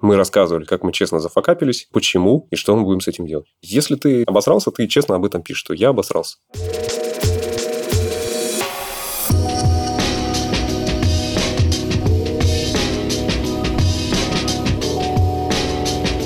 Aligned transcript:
Мы 0.00 0.16
рассказывали, 0.16 0.64
как 0.64 0.82
мы 0.82 0.92
честно 0.92 1.20
зафакапились, 1.20 1.86
почему 1.92 2.48
и 2.50 2.56
что 2.56 2.74
мы 2.74 2.84
будем 2.84 3.02
с 3.02 3.08
этим 3.08 3.26
делать. 3.26 3.48
Если 3.60 3.96
ты 3.96 4.22
обосрался, 4.22 4.70
ты 4.70 4.86
честно 4.86 5.16
об 5.16 5.26
этом 5.26 5.42
пишешь, 5.42 5.60
что 5.60 5.74
я 5.74 5.90
обосрался. 5.90 6.38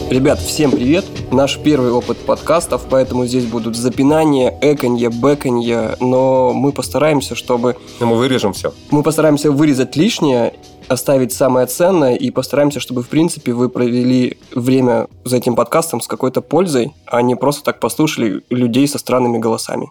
Ребят, 0.08 0.38
всем 0.38 0.70
привет! 0.70 1.04
Наш 1.32 1.58
первый 1.58 1.90
опыт 1.90 2.18
подкастов, 2.18 2.86
поэтому 2.88 3.26
здесь 3.26 3.46
будут 3.46 3.74
запинания, 3.74 4.56
эконье, 4.60 5.10
бэконье, 5.10 5.96
но 5.98 6.52
мы 6.52 6.70
постараемся, 6.70 7.34
чтобы... 7.34 7.76
Но 7.98 8.06
мы 8.06 8.16
вырежем 8.18 8.52
все. 8.52 8.72
Мы 8.92 9.02
постараемся 9.02 9.50
вырезать 9.50 9.96
лишнее, 9.96 10.54
оставить 10.88 11.32
самое 11.32 11.66
ценное 11.66 12.14
и 12.14 12.30
постараемся, 12.30 12.80
чтобы, 12.80 13.02
в 13.02 13.08
принципе, 13.08 13.52
вы 13.52 13.68
провели 13.68 14.38
время 14.54 15.08
за 15.24 15.36
этим 15.36 15.54
подкастом 15.56 16.00
с 16.00 16.06
какой-то 16.06 16.40
пользой, 16.40 16.92
а 17.06 17.22
не 17.22 17.34
просто 17.34 17.64
так 17.64 17.80
послушали 17.80 18.42
людей 18.50 18.86
со 18.88 18.98
странными 18.98 19.38
голосами. 19.38 19.90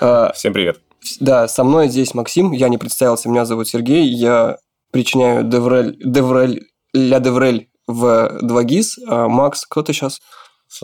А, 0.00 0.32
всем 0.32 0.52
привет! 0.52 0.80
Да, 1.20 1.46
со 1.48 1.64
мной 1.64 1.88
здесь 1.88 2.14
Максим, 2.14 2.52
я 2.52 2.68
не 2.68 2.78
представился, 2.78 3.28
меня 3.28 3.44
зовут 3.44 3.68
Сергей, 3.68 4.06
я 4.08 4.58
причиняю 4.90 5.44
DevRel, 5.44 5.96
DevRel, 6.02 6.66
La 6.92 7.20
DevRel 7.20 7.68
в 7.86 8.40
2GIS. 8.42 9.04
А 9.06 9.28
Макс, 9.28 9.64
кто 9.66 9.82
ты 9.82 9.92
сейчас? 9.92 10.20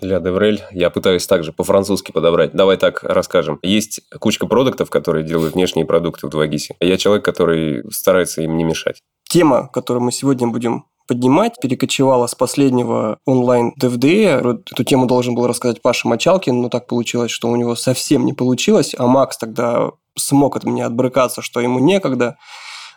La 0.01 0.21
DevRel. 0.21 0.63
Я 0.71 0.91
пытаюсь 0.91 1.27
также 1.27 1.53
по-французски 1.53 2.13
подобрать. 2.13 2.53
Давай 2.53 2.77
так 2.77 3.03
расскажем. 3.03 3.59
Есть 3.63 4.01
кучка 4.19 4.47
продуктов, 4.47 4.91
которые 4.91 5.25
делают 5.25 5.55
внешние 5.55 5.87
продукты 5.87 6.27
в 6.27 6.31
2GIS. 6.31 6.77
Я 6.81 6.97
человек, 6.97 7.25
который 7.25 7.83
старается 7.91 8.43
им 8.43 8.57
не 8.57 8.65
мешать. 8.65 9.01
Тема, 9.29 9.69
которую 9.69 10.05
мы 10.05 10.13
сегодня 10.13 10.49
будем 10.49 10.85
поднимать, 11.09 11.57
перекочевала 11.61 12.27
с 12.27 12.35
последнего 12.35 13.19
онлайн 13.27 13.73
DevDay. 13.81 14.61
Эту 14.71 14.85
тему 14.85 15.07
должен 15.07 15.35
был 15.35 15.47
рассказать 15.47 15.83
Паша 15.83 16.09
Мочалкин, 16.09 16.63
но 16.63 16.69
так 16.69 16.87
получилось, 16.87 17.31
что 17.31 17.49
у 17.49 17.57
него 17.57 17.75
совсем 17.75 18.25
не 18.25 18.33
получилось, 18.33 18.95
а 18.97 19.07
Макс 19.07 19.37
тогда 19.37 19.91
смог 20.17 20.57
от 20.57 20.65
меня 20.65 20.87
отбрыкаться, 20.87 21.43
что 21.43 21.61
ему 21.61 21.81
некогда. 21.81 22.37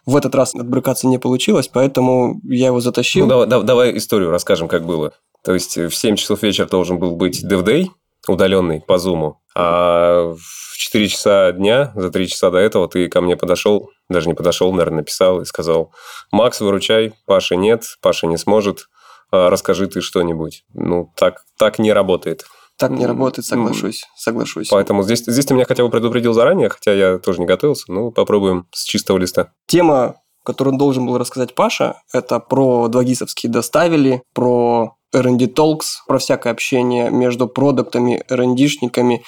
В 0.06 0.16
этот 0.16 0.36
раз 0.36 0.54
отбрыкаться 0.54 1.08
не 1.08 1.18
получилось, 1.18 1.68
поэтому 1.68 2.40
я 2.44 2.68
его 2.68 2.80
затащил. 2.80 3.26
Ну, 3.26 3.46
давай, 3.46 3.64
давай 3.66 3.98
историю 3.98 4.30
расскажем, 4.30 4.68
как 4.68 4.86
было. 4.86 5.14
То 5.46 5.54
есть, 5.54 5.78
в 5.78 5.92
7 5.92 6.16
часов 6.16 6.42
вечера 6.42 6.66
должен 6.66 6.98
был 6.98 7.16
быть 7.16 7.46
DevDay, 7.46 7.86
удаленный 8.28 8.82
по 8.82 8.94
Zoom, 8.94 9.36
а 9.56 10.34
в 10.34 10.78
4 10.78 11.08
часа 11.08 11.52
дня, 11.52 11.94
за 11.96 12.10
3 12.10 12.28
часа 12.28 12.50
до 12.50 12.58
этого, 12.58 12.90
ты 12.90 13.08
ко 13.08 13.22
мне 13.22 13.38
подошел, 13.38 13.92
даже 14.10 14.28
не 14.28 14.34
подошел, 14.34 14.72
наверное, 14.72 14.98
написал 14.98 15.42
и 15.42 15.46
сказал, 15.46 15.94
Макс, 16.32 16.60
выручай, 16.60 17.14
Паши 17.28 17.56
нет, 17.56 17.84
Паша 18.02 18.28
не 18.28 18.38
сможет, 18.38 18.88
а 19.32 19.50
расскажи 19.50 19.88
ты 19.88 20.02
что-нибудь. 20.02 20.64
Ну, 20.74 21.14
так, 21.16 21.44
так 21.58 21.78
не 21.80 21.94
работает. 21.94 22.46
Так 22.78 22.92
не 22.92 23.06
работает, 23.06 23.46
соглашусь, 23.46 24.04
соглашусь. 24.18 24.68
Поэтому 24.70 25.04
здесь, 25.04 25.24
здесь 25.26 25.46
ты 25.46 25.54
меня 25.54 25.66
хотя 25.66 25.84
бы 25.84 25.90
предупредил 25.90 26.34
заранее, 26.34 26.70
хотя 26.70 26.92
я 26.92 27.20
тоже 27.20 27.40
не 27.40 27.46
готовился. 27.46 27.86
Ну, 27.88 28.12
попробуем 28.12 28.68
с 28.74 28.84
чистого 28.84 29.18
листа. 29.18 29.54
Тема, 29.68 30.16
которую 30.44 30.78
должен 30.78 31.06
был 31.06 31.18
рассказать 31.18 31.56
Паша, 31.56 32.02
это 32.12 32.40
про 32.40 32.90
двагисовские 32.90 33.52
доставили, 33.52 34.24
про 34.34 34.98
R&D 35.16 35.46
Talks, 35.46 36.04
про 36.08 36.20
всякое 36.20 36.52
общение 36.52 37.10
между 37.10 37.48
продуктами, 37.48 38.24
R&D-шниками, 38.30 39.24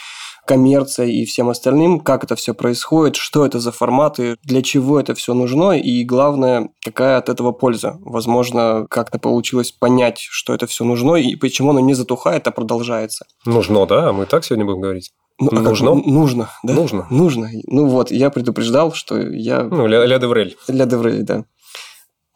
коммерцией 0.47 1.21
и 1.21 1.25
всем 1.25 1.49
остальным, 1.49 1.99
как 1.99 2.23
это 2.23 2.35
все 2.35 2.53
происходит, 2.53 3.17
что 3.17 3.45
это 3.45 3.59
за 3.59 3.71
форматы, 3.71 4.37
для 4.43 4.63
чего 4.63 4.99
это 4.99 5.13
все 5.13 5.33
нужно 5.33 5.77
и, 5.77 6.03
главное, 6.03 6.69
какая 6.83 7.17
от 7.17 7.29
этого 7.29 7.51
польза. 7.51 7.97
Возможно, 7.99 8.87
как-то 8.89 9.19
получилось 9.19 9.71
понять, 9.71 10.19
что 10.19 10.53
это 10.53 10.65
все 10.65 10.85
нужно 10.85 11.15
и 11.15 11.35
почему 11.35 11.71
оно 11.71 11.81
не 11.81 11.93
затухает, 11.93 12.47
а 12.47 12.51
продолжается. 12.51 13.25
Нужно, 13.45 13.85
да? 13.85 14.13
Мы 14.13 14.25
так 14.25 14.45
сегодня 14.45 14.65
будем 14.65 14.81
говорить. 14.81 15.11
Ну, 15.39 15.49
а 15.51 15.59
нужно? 15.59 15.93
нужно, 15.93 16.49
да? 16.63 16.73
Нужно. 16.73 17.05
Нужно. 17.11 17.49
Ну 17.67 17.87
вот, 17.87 18.09
я 18.09 18.31
предупреждал, 18.31 18.93
что 18.93 19.19
я... 19.19 19.63
Ну, 19.63 19.85
ля, 19.85 20.03
ля 20.05 20.17
Деврель. 20.17 20.57
Ля 20.67 20.85
Деврель, 20.85 21.23
да. 21.23 21.43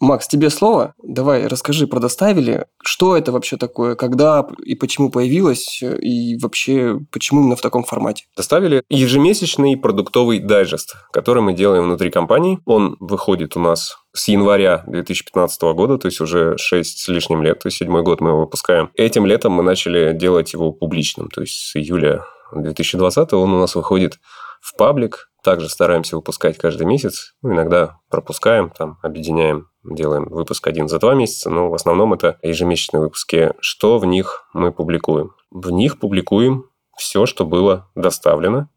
Макс, 0.01 0.27
тебе 0.27 0.49
слово. 0.49 0.95
Давай, 1.03 1.45
расскажи 1.45 1.85
про 1.85 1.99
доставили. 1.99 2.65
Что 2.83 3.15
это 3.15 3.31
вообще 3.31 3.55
такое? 3.55 3.93
Когда 3.93 4.47
и 4.65 4.73
почему 4.73 5.11
появилось? 5.11 5.83
И 5.83 6.37
вообще, 6.41 6.99
почему 7.11 7.41
именно 7.41 7.55
в 7.55 7.61
таком 7.61 7.83
формате? 7.83 8.25
Доставили 8.35 8.81
ежемесячный 8.89 9.77
продуктовый 9.77 10.39
дайджест, 10.39 10.95
который 11.13 11.43
мы 11.43 11.53
делаем 11.53 11.83
внутри 11.83 12.09
компании. 12.09 12.59
Он 12.65 12.97
выходит 12.99 13.55
у 13.55 13.59
нас 13.59 13.99
с 14.13 14.27
января 14.27 14.83
2015 14.87 15.61
года, 15.75 15.99
то 15.99 16.07
есть 16.07 16.19
уже 16.19 16.57
6 16.57 16.97
с 16.97 17.07
лишним 17.07 17.43
лет, 17.43 17.59
то 17.59 17.67
есть 17.67 17.77
седьмой 17.77 18.01
год 18.01 18.21
мы 18.21 18.31
его 18.31 18.41
выпускаем. 18.41 18.89
Этим 18.95 19.27
летом 19.27 19.53
мы 19.53 19.61
начали 19.61 20.13
делать 20.13 20.51
его 20.53 20.71
публичным, 20.71 21.29
то 21.29 21.41
есть 21.41 21.53
с 21.53 21.75
июля 21.75 22.25
2020 22.53 23.33
он 23.33 23.53
у 23.53 23.59
нас 23.59 23.75
выходит 23.75 24.19
в 24.61 24.75
паблик, 24.75 25.30
также 25.43 25.69
стараемся 25.69 26.15
выпускать 26.15 26.57
каждый 26.57 26.85
месяц. 26.85 27.33
Ну, 27.41 27.53
иногда 27.53 27.99
пропускаем, 28.09 28.69
там, 28.69 28.99
объединяем, 29.01 29.69
делаем 29.83 30.25
выпуск 30.25 30.65
один 30.67 30.87
за 30.87 30.99
два 30.99 31.15
месяца, 31.15 31.49
но 31.49 31.69
в 31.69 31.73
основном 31.73 32.13
это 32.13 32.37
ежемесячные 32.41 33.01
выпуски. 33.01 33.53
Что 33.59 33.97
в 33.97 34.05
них 34.05 34.47
мы 34.53 34.71
публикуем? 34.71 35.31
В 35.49 35.71
них 35.71 35.99
публикуем 35.99 36.65
все, 36.97 37.25
что 37.25 37.45
было 37.45 37.89
доставлено 37.95 38.69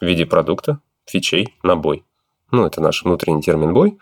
в 0.00 0.04
виде 0.04 0.26
продукта, 0.26 0.80
фичей 1.06 1.56
на 1.62 1.76
бой. 1.76 2.04
Ну, 2.50 2.64
это 2.64 2.80
наш 2.80 3.04
внутренний 3.04 3.42
термин 3.42 3.74
бой. 3.74 3.98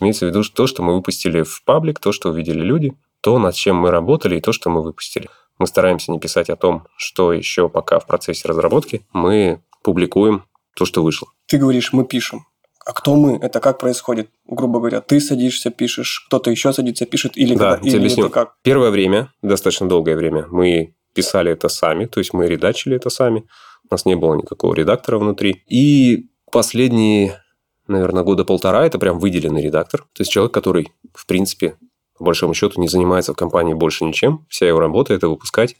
Имеется 0.00 0.26
в 0.26 0.28
виду 0.28 0.42
то, 0.44 0.66
что 0.66 0.82
мы 0.82 0.94
выпустили 0.94 1.42
в 1.42 1.64
паблик, 1.64 1.98
то, 1.98 2.12
что 2.12 2.30
увидели 2.30 2.60
люди, 2.60 2.96
то, 3.20 3.38
над 3.38 3.54
чем 3.54 3.76
мы 3.76 3.90
работали 3.90 4.36
и 4.36 4.40
то, 4.40 4.52
что 4.52 4.70
мы 4.70 4.82
выпустили. 4.82 5.28
Мы 5.58 5.66
стараемся 5.66 6.12
не 6.12 6.20
писать 6.20 6.48
о 6.48 6.56
том, 6.56 6.86
что 6.96 7.32
еще 7.32 7.68
пока 7.68 7.98
в 7.98 8.06
процессе 8.06 8.48
разработки. 8.48 9.06
Мы 9.12 9.62
публикуем 9.82 10.44
то, 10.74 10.84
что 10.84 11.02
вышло. 11.02 11.28
Ты 11.46 11.58
говоришь, 11.58 11.92
мы 11.92 12.04
пишем. 12.04 12.46
А 12.84 12.92
кто 12.92 13.14
мы? 13.14 13.36
Это 13.36 13.60
как 13.60 13.78
происходит? 13.78 14.30
Грубо 14.46 14.78
говоря, 14.78 15.00
ты 15.00 15.20
садишься, 15.20 15.70
пишешь, 15.70 16.24
кто-то 16.26 16.50
еще 16.50 16.72
садится, 16.72 17.06
пишет, 17.06 17.36
или, 17.36 17.54
да, 17.54 17.76
когда, 17.76 17.88
или 17.88 17.96
объясню. 17.98 18.24
это 18.24 18.34
как? 18.34 18.54
Первое 18.62 18.90
время, 18.90 19.32
достаточно 19.42 19.88
долгое 19.88 20.16
время, 20.16 20.46
мы 20.50 20.94
писали 21.14 21.52
это 21.52 21.68
сами, 21.68 22.06
то 22.06 22.20
есть 22.20 22.32
мы 22.32 22.46
редачили 22.46 22.96
это 22.96 23.10
сами. 23.10 23.46
У 23.90 23.94
нас 23.94 24.06
не 24.06 24.14
было 24.14 24.34
никакого 24.34 24.74
редактора 24.74 25.18
внутри. 25.18 25.62
И 25.66 26.30
последние, 26.50 27.42
наверное, 27.86 28.22
года 28.22 28.44
полтора 28.44 28.86
это 28.86 28.98
прям 28.98 29.18
выделенный 29.18 29.62
редактор. 29.62 30.02
То 30.12 30.20
есть 30.20 30.30
человек, 30.30 30.54
который, 30.54 30.92
в 31.14 31.26
принципе, 31.26 31.76
по 32.16 32.24
большому 32.24 32.54
счету, 32.54 32.80
не 32.80 32.88
занимается 32.88 33.32
в 33.32 33.36
компании 33.36 33.74
больше 33.74 34.04
ничем. 34.04 34.46
Вся 34.48 34.66
его 34.66 34.78
работа– 34.78 35.14
это 35.14 35.28
выпускать. 35.28 35.76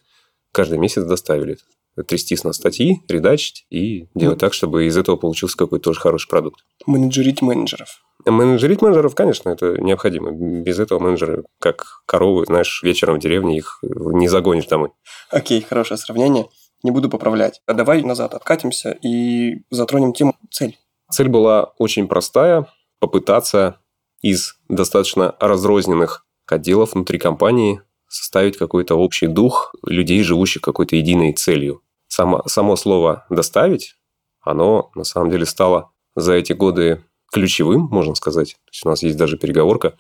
Каждый 0.53 0.79
месяц 0.79 1.05
доставили 1.05 1.59
трястись 2.07 2.45
на 2.45 2.53
статьи, 2.53 3.03
редачить 3.09 3.67
и 3.71 4.09
делать 4.15 4.39
mm. 4.39 4.41
так, 4.41 4.55
чтобы 4.55 4.87
из 4.87 4.97
этого 4.97 5.17
получился 5.17 5.57
какой-то 5.57 5.85
тоже 5.85 6.01
хороший 6.01 6.29
продукт. 6.29 6.61
Менеджерить 6.87 7.43
менеджеров. 7.43 8.03
Менеджерить 8.27 8.83
менеджеров, 8.83 9.15
конечно, 9.15 9.51
это 9.51 9.81
необходимо. 9.81 10.31
Без 10.31 10.79
этого 10.79 10.99
менеджеры, 10.99 11.45
как 11.59 12.03
коровы, 12.07 12.47
знаешь, 12.47 12.83
вечером 12.83 13.17
в 13.17 13.21
деревне 13.21 13.57
их 13.57 13.79
не 13.83 14.29
загонишь 14.29 14.67
домой. 14.67 14.91
Окей, 15.31 15.63
хорошее 15.63 15.99
сравнение. 15.99 16.49
Не 16.83 16.91
буду 16.91 17.09
поправлять. 17.11 17.61
А 17.67 17.75
давай 17.75 18.03
назад 18.03 18.35
откатимся 18.35 18.97
и 19.03 19.63
затронем 19.71 20.13
тему 20.13 20.35
цель. 20.51 20.79
Цель 21.11 21.29
была 21.29 21.65
очень 21.79 22.09
простая. 22.09 22.67
Попытаться 22.99 23.81
из 24.21 24.57
достаточно 24.69 25.35
разрозненных 25.41 26.27
отделов 26.47 26.95
внутри 26.95 27.19
компании 27.19 27.83
составить 28.11 28.59
какой-то 28.59 28.97
общий 28.97 29.27
дух 29.27 29.75
людей, 29.87 30.23
живущих 30.23 30.63
какой-то 30.63 30.97
единой 30.97 31.33
целью. 31.33 31.83
Само, 32.09 32.43
само 32.47 32.77
слово 32.77 33.25
«доставить», 33.31 33.97
оно 34.41 34.91
на 34.95 35.05
самом 35.05 35.31
деле 35.31 35.47
стало 35.47 35.91
за 36.17 36.35
эти 36.35 36.53
годы 36.53 37.05
ключевым, 37.33 37.89
можно 37.91 38.15
сказать. 38.15 38.55
То 38.55 38.71
есть 38.73 38.87
у 38.87 38.89
нас 38.89 39.03
есть 39.03 39.17
даже 39.17 39.39
переговорка 39.39 39.95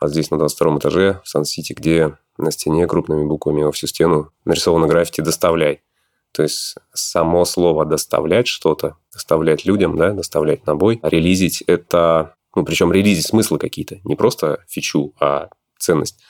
а 0.00 0.08
здесь 0.08 0.30
на 0.30 0.38
22 0.38 0.78
этаже 0.78 1.20
в 1.24 1.28
Сан-Сити, 1.28 1.72
где 1.72 2.16
на 2.36 2.50
стене 2.50 2.86
крупными 2.86 3.24
буквами 3.24 3.62
во 3.62 3.72
всю 3.72 3.86
стену 3.86 4.32
нарисовано 4.44 4.86
граффити 4.86 5.20
«Доставляй». 5.20 5.82
То 6.32 6.42
есть 6.42 6.76
само 6.92 7.44
слово 7.44 7.84
«доставлять 7.84 8.46
что-то», 8.46 8.96
доставлять 9.12 9.64
людям, 9.64 9.96
да, 9.96 10.12
доставлять 10.12 10.66
на 10.66 10.76
бой, 10.76 11.00
релизить– 11.02 11.62
это... 11.66 12.34
Ну, 12.54 12.64
причем 12.64 12.92
релизить 12.92 13.26
смыслы 13.26 13.58
какие-то. 13.58 13.98
Не 14.04 14.14
просто 14.14 14.64
фичу, 14.68 15.14
а 15.20 15.48
ценность. 15.78 16.20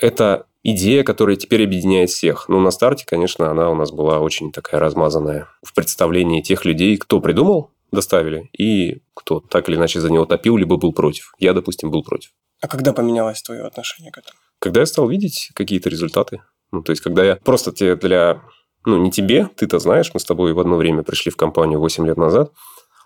Это 0.00 0.46
идея, 0.62 1.04
которая 1.04 1.36
теперь 1.36 1.64
объединяет 1.64 2.10
всех. 2.10 2.48
Но 2.48 2.60
на 2.60 2.70
старте, 2.70 3.04
конечно, 3.06 3.50
она 3.50 3.70
у 3.70 3.74
нас 3.74 3.90
была 3.90 4.20
очень 4.20 4.52
такая 4.52 4.80
размазанная 4.80 5.48
в 5.62 5.74
представлении 5.74 6.42
тех 6.42 6.64
людей, 6.64 6.96
кто 6.96 7.20
придумал, 7.20 7.70
доставили, 7.92 8.50
и 8.56 9.02
кто 9.14 9.40
так 9.40 9.68
или 9.68 9.76
иначе 9.76 10.00
за 10.00 10.10
него 10.10 10.26
топил, 10.26 10.56
либо 10.56 10.76
был 10.76 10.92
против. 10.92 11.32
Я, 11.38 11.52
допустим, 11.52 11.90
был 11.90 12.02
против. 12.02 12.30
А 12.60 12.68
когда 12.68 12.92
поменялось 12.92 13.42
твое 13.42 13.62
отношение 13.62 14.12
к 14.12 14.18
этому? 14.18 14.38
Когда 14.58 14.80
я 14.80 14.86
стал 14.86 15.08
видеть 15.08 15.50
какие-то 15.54 15.88
результаты. 15.88 16.42
Ну, 16.72 16.82
то 16.82 16.90
есть, 16.90 17.02
когда 17.02 17.24
я 17.24 17.36
просто 17.36 17.72
тебе 17.72 17.96
для... 17.96 18.42
Ну, 18.84 18.98
не 18.98 19.10
тебе, 19.10 19.48
ты-то 19.56 19.78
знаешь, 19.78 20.10
мы 20.14 20.20
с 20.20 20.24
тобой 20.24 20.52
в 20.52 20.60
одно 20.60 20.76
время 20.76 21.02
пришли 21.02 21.30
в 21.30 21.36
компанию 21.36 21.80
8 21.80 22.06
лет 22.06 22.16
назад. 22.16 22.52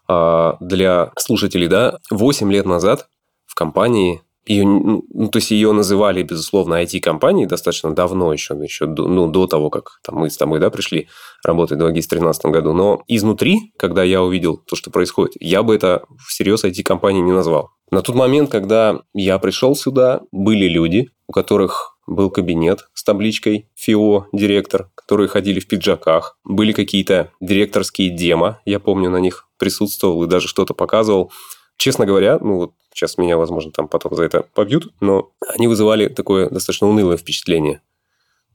А 0.06 0.56
для 0.60 1.12
слушателей, 1.16 1.68
да, 1.68 1.98
8 2.10 2.52
лет 2.52 2.66
назад 2.66 3.08
в 3.46 3.54
компании 3.54 4.22
ее, 4.46 4.64
ну, 4.64 5.04
ну, 5.12 5.28
то 5.28 5.38
есть 5.38 5.50
ее 5.50 5.72
называли, 5.72 6.22
безусловно, 6.22 6.82
IT-компанией 6.82 7.46
достаточно 7.46 7.94
давно 7.94 8.32
еще, 8.32 8.54
еще 8.54 8.86
до, 8.86 9.08
ну, 9.08 9.26
до 9.26 9.46
того, 9.46 9.70
как 9.70 10.00
там, 10.02 10.16
мы 10.16 10.30
с 10.30 10.36
тобой 10.36 10.60
да, 10.60 10.70
пришли 10.70 11.08
работать 11.44 11.78
в 11.78 11.84
2013 11.84 12.46
году. 12.46 12.72
Но 12.72 13.02
изнутри, 13.08 13.72
когда 13.76 14.02
я 14.02 14.22
увидел 14.22 14.56
то, 14.56 14.76
что 14.76 14.90
происходит, 14.90 15.34
я 15.40 15.62
бы 15.62 15.74
это 15.74 16.04
всерьез 16.26 16.64
IT-компанией 16.64 17.22
не 17.22 17.32
назвал. 17.32 17.70
На 17.90 18.02
тот 18.02 18.14
момент, 18.14 18.50
когда 18.50 19.00
я 19.14 19.38
пришел 19.38 19.74
сюда, 19.76 20.20
были 20.32 20.66
люди, 20.66 21.10
у 21.26 21.32
которых 21.32 21.94
был 22.06 22.30
кабинет 22.30 22.88
с 22.92 23.02
табличкой 23.02 23.68
ФИО, 23.76 24.26
директор, 24.32 24.90
которые 24.94 25.28
ходили 25.28 25.60
в 25.60 25.66
пиджаках. 25.66 26.38
Были 26.44 26.72
какие-то 26.72 27.30
директорские 27.40 28.10
демо, 28.10 28.60
я 28.64 28.78
помню, 28.78 29.10
на 29.10 29.18
них 29.18 29.48
присутствовал 29.58 30.22
и 30.24 30.26
даже 30.26 30.48
что-то 30.48 30.74
показывал. 30.74 31.32
Честно 31.76 32.06
говоря, 32.06 32.38
ну 32.40 32.56
вот 32.56 32.72
сейчас 32.92 33.18
меня, 33.18 33.36
возможно, 33.36 33.72
там 33.72 33.88
потом 33.88 34.14
за 34.14 34.24
это 34.24 34.46
побьют, 34.54 34.92
но 35.00 35.32
они 35.48 35.66
вызывали 35.66 36.08
такое 36.08 36.48
достаточно 36.48 36.88
унылое 36.88 37.16
впечатление. 37.16 37.82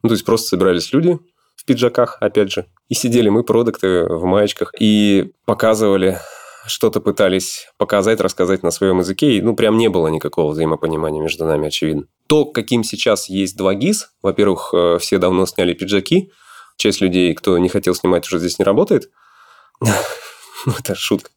Ну, 0.02 0.10
то 0.10 0.14
есть 0.14 0.26
просто 0.26 0.48
собирались 0.48 0.94
люди 0.94 1.20
в 1.56 1.66
пиджаках, 1.66 2.18
опять 2.22 2.52
же, 2.52 2.66
и 2.88 2.94
сидели 2.94 3.30
мы, 3.30 3.44
продукты, 3.44 4.06
в 4.06 4.24
маечках, 4.24 4.74
и 4.80 5.34
показывали 5.46 6.20
что-то 6.66 7.02
пытались 7.02 7.68
показать, 7.78 8.22
рассказать 8.22 8.64
на 8.64 8.72
своем 8.72 9.00
языке, 9.00 9.34
и 9.34 9.42
ну 9.42 9.56
прям 9.56 9.78
не 9.78 9.90
было 9.90 10.08
никакого 10.08 10.52
взаимопонимания 10.52 11.22
между 11.22 11.46
нами, 11.46 11.68
очевидно. 11.68 12.06
То, 12.28 12.46
каким 12.46 12.84
сейчас 12.84 13.28
есть 13.28 13.60
2GIS, 13.60 14.06
во-первых, 14.22 14.74
э, 14.74 14.98
все 15.00 15.18
давно 15.18 15.46
сняли 15.46 15.74
пиджаки, 15.74 16.32
часть 16.78 17.02
людей, 17.02 17.34
кто 17.34 17.58
не 17.58 17.70
хотел 17.70 17.96
снимать, 17.96 18.26
уже 18.28 18.40
здесь 18.40 18.60
не 18.60 18.66
работает. 18.66 19.10
Ну, 20.66 20.74
это 20.78 20.94
шутка, 20.94 21.30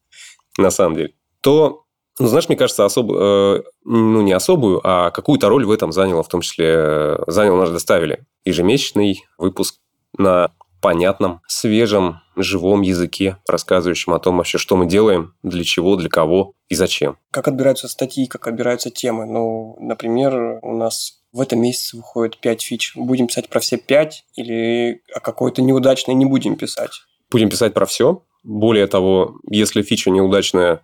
на 0.58 0.72
самом 0.72 0.96
деле. 0.96 1.14
То, 1.42 1.84
ну, 2.18 2.26
знаешь, 2.28 2.48
мне 2.48 2.56
кажется, 2.56 2.84
особо, 2.84 3.16
э, 3.20 3.62
ну, 3.84 4.22
не 4.22 4.32
особую, 4.32 4.80
а 4.84 5.10
какую-то 5.10 5.48
роль 5.48 5.64
в 5.64 5.70
этом 5.70 5.92
заняло, 5.92 6.22
в 6.22 6.28
том 6.28 6.40
числе, 6.40 6.74
э, 6.76 7.18
занял 7.26 7.56
наш 7.56 7.70
доставили. 7.70 8.24
Ежемесячный 8.44 9.24
выпуск 9.38 9.76
на 10.16 10.52
понятном, 10.80 11.40
свежем, 11.46 12.20
живом 12.36 12.82
языке, 12.82 13.38
рассказывающем 13.46 14.12
о 14.12 14.18
том 14.18 14.36
вообще, 14.36 14.58
что 14.58 14.76
мы 14.76 14.86
делаем, 14.86 15.34
для 15.42 15.64
чего, 15.64 15.96
для 15.96 16.08
кого 16.08 16.54
и 16.68 16.74
зачем. 16.74 17.16
Как 17.30 17.48
отбираются 17.48 17.88
статьи, 17.88 18.26
как 18.26 18.46
отбираются 18.46 18.90
темы. 18.90 19.24
Ну, 19.24 19.76
например, 19.80 20.58
у 20.62 20.76
нас 20.76 21.22
в 21.32 21.40
этом 21.40 21.60
месяце 21.60 21.96
выходит 21.96 22.38
5 22.38 22.62
фич. 22.62 22.92
Будем 22.96 23.28
писать 23.28 23.48
про 23.48 23.60
все 23.60 23.78
5 23.78 24.24
или 24.34 25.02
о 25.14 25.20
какой-то 25.20 25.62
неудачной 25.62 26.14
не 26.14 26.26
будем 26.26 26.56
писать? 26.56 27.02
Будем 27.30 27.48
писать 27.48 27.74
про 27.74 27.86
все. 27.86 28.22
Более 28.42 28.88
того, 28.88 29.36
если 29.48 29.82
фича 29.82 30.10
неудачная, 30.10 30.82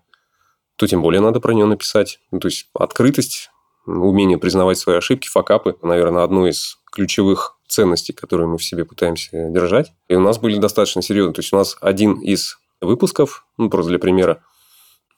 то 0.79 0.87
тем 0.87 1.03
более 1.03 1.21
надо 1.21 1.41
про 1.41 1.53
нее 1.53 1.67
написать. 1.67 2.21
Ну, 2.31 2.39
то 2.39 2.47
есть 2.47 2.69
открытость, 2.73 3.51
умение 3.85 4.39
признавать 4.39 4.79
свои 4.79 4.97
ошибки, 4.97 5.29
факапы, 5.29 5.77
наверное, 5.83 6.23
одно 6.23 6.47
из 6.47 6.79
ключевых 6.93 7.59
ценностей, 7.67 8.13
которые 8.13 8.47
мы 8.47 8.59
в 8.59 8.65
себе 8.65 8.85
пытаемся 8.85 9.51
держать. 9.51 9.93
И 10.09 10.15
у 10.15 10.21
нас 10.21 10.39
были 10.39 10.57
достаточно 10.57 11.03
серьезные. 11.03 11.35
То 11.35 11.41
есть 11.41 11.53
у 11.53 11.57
нас 11.57 11.77
один 11.81 12.15
из 12.21 12.59
выпусков, 12.81 13.45
ну, 13.57 13.69
просто 13.69 13.91
для 13.91 13.99
примера, 13.99 14.43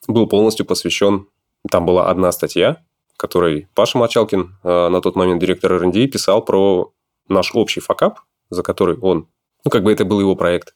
был 0.09 0.27
полностью 0.27 0.65
посвящен... 0.65 1.27
Там 1.71 1.85
была 1.85 2.09
одна 2.09 2.33
статья, 2.33 2.83
которой 3.19 3.69
Паша 3.75 3.99
Мачалкин, 3.99 4.57
э, 4.65 4.89
на 4.89 5.03
тот 5.03 5.15
момент 5.15 5.43
директор 5.43 5.75
R&D, 5.75 6.07
писал 6.07 6.43
про 6.43 6.91
наш 7.29 7.55
общий 7.55 7.81
факап, 7.81 8.21
за 8.49 8.63
который 8.63 8.97
он... 8.97 9.29
Ну, 9.63 9.71
как 9.71 9.83
бы 9.83 9.93
это 9.93 10.07
был 10.07 10.21
его 10.21 10.37
проект. 10.37 10.75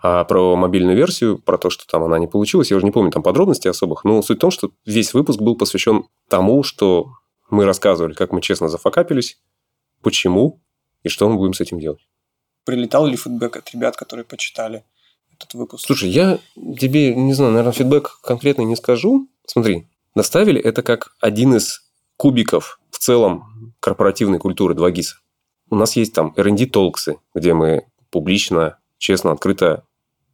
А 0.00 0.24
про 0.24 0.54
мобильную 0.54 0.96
версию, 0.96 1.38
про 1.38 1.58
то, 1.58 1.70
что 1.70 1.86
там 1.86 2.04
она 2.04 2.18
не 2.18 2.28
получилась, 2.28 2.70
я 2.70 2.76
уже 2.76 2.86
не 2.86 2.92
помню 2.92 3.10
там 3.10 3.22
подробностей 3.22 3.70
особых, 3.70 4.04
но 4.04 4.22
суть 4.22 4.38
в 4.38 4.40
том, 4.40 4.50
что 4.50 4.70
весь 4.86 5.12
выпуск 5.12 5.40
был 5.40 5.56
посвящен 5.56 6.04
тому, 6.28 6.62
что 6.62 7.10
мы 7.50 7.64
рассказывали, 7.64 8.12
как 8.12 8.32
мы 8.32 8.40
честно 8.40 8.68
зафакапились, 8.68 9.40
почему 10.02 10.60
и 11.02 11.08
что 11.08 11.28
мы 11.28 11.36
будем 11.36 11.54
с 11.54 11.60
этим 11.60 11.80
делать. 11.80 12.06
Прилетал 12.64 13.06
ли 13.06 13.16
фидбэк 13.16 13.56
от 13.56 13.70
ребят, 13.72 13.96
которые 13.96 14.24
почитали 14.24 14.84
этот 15.32 15.54
выпуск? 15.54 15.86
Слушай, 15.86 16.10
я 16.10 16.38
тебе, 16.54 17.14
не 17.14 17.32
знаю, 17.32 17.52
наверное, 17.52 17.72
фидбэк 17.72 18.20
конкретно 18.22 18.62
не 18.62 18.76
скажу. 18.76 19.28
Смотри, 19.46 19.88
наставили 20.14 20.60
это 20.60 20.82
как 20.82 21.14
один 21.20 21.56
из 21.56 21.90
кубиков 22.16 22.78
в 22.90 22.98
целом 22.98 23.74
корпоративной 23.80 24.38
культуры 24.38 24.74
2GIS. 24.74 25.06
У 25.70 25.76
нас 25.76 25.96
есть 25.96 26.12
там 26.12 26.34
R&D 26.36 26.66
толксы, 26.66 27.16
где 27.34 27.54
мы 27.54 27.86
публично, 28.10 28.78
честно, 28.98 29.32
открыто, 29.32 29.84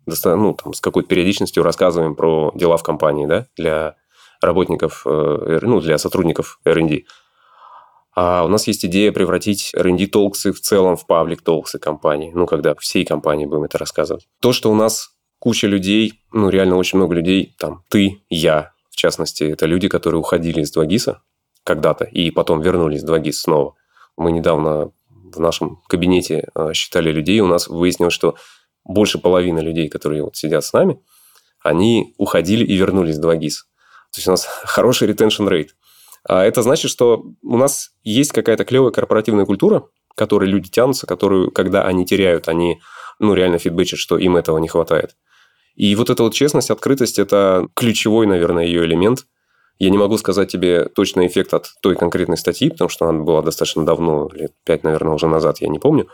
ну, 0.07 0.55
там, 0.55 0.73
с 0.73 0.81
какой-то 0.81 1.09
периодичностью 1.09 1.63
рассказываем 1.63 2.15
про 2.15 2.53
дела 2.55 2.77
в 2.77 2.83
компании, 2.83 3.27
да, 3.27 3.47
для 3.57 3.97
работников, 4.41 5.03
э, 5.07 5.59
ну, 5.63 5.81
для 5.81 5.99
сотрудников 5.99 6.61
R&D. 6.65 7.05
А 8.17 8.45
у 8.45 8.49
нас 8.49 8.67
есть 8.69 8.85
идея 8.85 9.11
превратить 9.13 9.73
R&D 9.75 10.07
толксы 10.07 10.53
в 10.53 10.61
целом 10.61 10.97
в 10.97 11.07
паблик 11.07 11.43
толксы 11.43 11.79
компании. 11.79 12.31
Ну, 12.35 12.47
когда 12.47 12.75
всей 12.77 13.05
компании 13.05 13.47
будем 13.47 13.65
это 13.65 13.79
рассказывать. 13.79 14.29
То, 14.41 14.53
что 14.53 14.71
у 14.71 14.75
нас 14.75 15.11
куча 15.39 15.67
людей, 15.67 16.21
ну, 16.33 16.49
реально 16.49 16.77
очень 16.77 16.99
много 16.99 17.15
людей, 17.15 17.55
там, 17.59 17.83
ты, 17.89 18.23
я, 18.31 18.73
в 18.91 18.97
частности, 18.97 19.45
это 19.45 19.67
люди, 19.67 19.89
которые 19.89 20.21
уходили 20.21 20.61
из 20.61 20.77
2GIS 20.77 21.17
когда-то 21.65 22.05
и 22.05 22.31
потом 22.31 22.61
вернулись 22.61 23.03
в 23.03 23.11
2GIS 23.11 23.33
снова. 23.33 23.75
Мы 24.17 24.31
недавно 24.31 24.93
в 25.35 25.41
нашем 25.41 25.81
кабинете 25.89 26.49
а, 26.55 26.73
считали 26.73 27.11
людей, 27.11 27.41
у 27.41 27.47
нас 27.47 27.67
выяснилось, 27.67 28.15
что 28.15 28.37
больше 28.85 29.19
половины 29.19 29.61
людей, 29.61 29.89
которые 29.89 30.23
вот 30.23 30.37
сидят 30.37 30.65
с 30.65 30.73
нами, 30.73 31.01
они 31.63 32.15
уходили 32.19 32.65
и 32.65 32.77
вернулись 32.77 33.19
в 33.19 33.21
2GIS. 33.21 33.65
То 34.13 34.19
есть 34.19 34.29
у 34.29 34.31
нас 34.31 34.45
хороший 34.65 35.09
retention 35.09 35.49
rate. 35.49 35.71
А 36.27 36.45
это 36.45 36.63
значит, 36.63 36.91
что 36.91 37.25
у 37.43 37.57
нас 37.57 37.91
есть 38.03 38.33
какая-то 38.33 38.65
клевая 38.65 38.93
корпоративная 38.93 39.45
культура, 39.45 39.85
которой 40.17 40.49
люди 40.49 40.71
тянутся, 40.71 41.07
которую, 41.07 41.51
когда 41.51 41.85
они 41.85 42.07
теряют, 42.07 42.49
они 42.49 42.81
ну, 43.19 43.35
реально 43.35 43.59
фидбэчат, 43.59 43.99
что 43.99 44.19
им 44.19 44.37
этого 44.37 44.59
не 44.59 44.69
хватает. 44.69 45.17
И 45.75 45.95
вот 45.97 46.09
эта 46.09 46.23
вот 46.23 46.35
честность, 46.35 46.71
открытость– 46.71 47.19
это 47.19 47.69
ключевой, 47.75 48.27
наверное, 48.27 48.65
ее 48.65 48.85
элемент. 48.85 49.27
Я 49.79 49.91
не 49.91 49.99
могу 49.99 50.17
сказать 50.19 50.51
тебе 50.51 50.85
точный 50.85 51.27
эффект 51.27 51.53
от 51.53 51.67
той 51.83 51.97
конкретной 51.97 52.37
статьи, 52.37 52.71
потому 52.71 52.89
что 52.89 53.07
она 53.07 53.19
была 53.25 53.43
достаточно 53.43 53.85
давно, 53.85 54.31
лет 54.33 54.53
пять, 54.65 54.85
наверное, 54.85 55.15
уже 55.15 55.27
назад, 55.27 55.59
я 55.61 55.69
не 55.69 55.81
помню. 55.81 56.09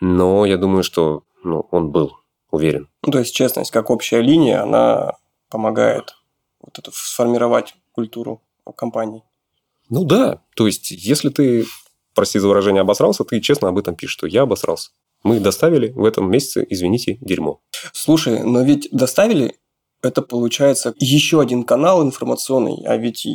Но 0.00 0.46
я 0.46 0.56
думаю, 0.56 0.82
что 0.82 1.24
ну, 1.42 1.66
он 1.70 1.90
был, 1.90 2.12
уверен. 2.50 2.88
Ну, 3.04 3.12
то 3.12 3.18
есть 3.18 3.34
честность 3.34 3.70
как 3.70 3.90
общая 3.90 4.20
линия, 4.20 4.62
она 4.62 5.16
помогает 5.50 6.14
вот 6.60 6.78
это 6.78 6.90
сформировать 6.92 7.74
культуру 7.92 8.42
компании. 8.76 9.22
Ну 9.88 10.04
да, 10.04 10.42
то 10.54 10.66
есть, 10.66 10.90
если 10.90 11.30
ты, 11.30 11.64
прости 12.14 12.38
за 12.38 12.48
выражение, 12.48 12.82
обосрался, 12.82 13.24
ты 13.24 13.40
честно 13.40 13.68
об 13.68 13.78
этом 13.78 13.96
пишешь, 13.96 14.14
что 14.14 14.26
я 14.26 14.42
обосрался. 14.42 14.90
Мы 15.22 15.40
доставили 15.40 15.88
в 15.88 16.04
этом 16.04 16.30
месяце, 16.30 16.66
извините, 16.68 17.18
дерьмо. 17.20 17.60
Слушай, 17.92 18.42
но 18.42 18.62
ведь 18.62 18.88
доставили, 18.92 19.58
это 20.02 20.22
получается 20.22 20.94
еще 20.98 21.40
один 21.40 21.64
канал 21.64 22.02
информационный, 22.02 22.84
а 22.86 22.96
ведь, 22.96 23.26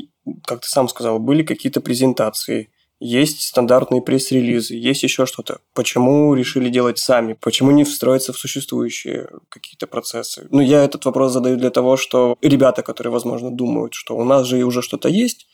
как 0.45 0.61
ты 0.61 0.67
сам 0.67 0.87
сказал, 0.87 1.19
были 1.19 1.43
какие-то 1.43 1.81
презентации, 1.81 2.71
есть 3.03 3.41
стандартные 3.41 4.01
пресс-релизы, 4.01 4.75
есть 4.75 5.03
еще 5.03 5.25
что-то. 5.25 5.59
Почему 5.73 6.33
решили 6.33 6.69
делать 6.69 6.99
сами? 6.99 7.37
Почему 7.39 7.71
не 7.71 7.83
встроиться 7.83 8.31
в 8.31 8.37
существующие 8.37 9.29
какие-то 9.49 9.87
процессы? 9.87 10.47
Ну, 10.51 10.61
я 10.61 10.83
этот 10.83 11.03
вопрос 11.05 11.33
задаю 11.33 11.57
для 11.57 11.69
того, 11.69 11.97
что 11.97 12.37
ребята, 12.41 12.81
которые, 12.81 13.11
возможно, 13.11 13.51
думают, 13.51 13.93
что 13.93 14.15
у 14.15 14.23
нас 14.23 14.47
же 14.47 14.63
уже 14.63 14.81
что-то 14.81 15.09
есть, 15.09 15.47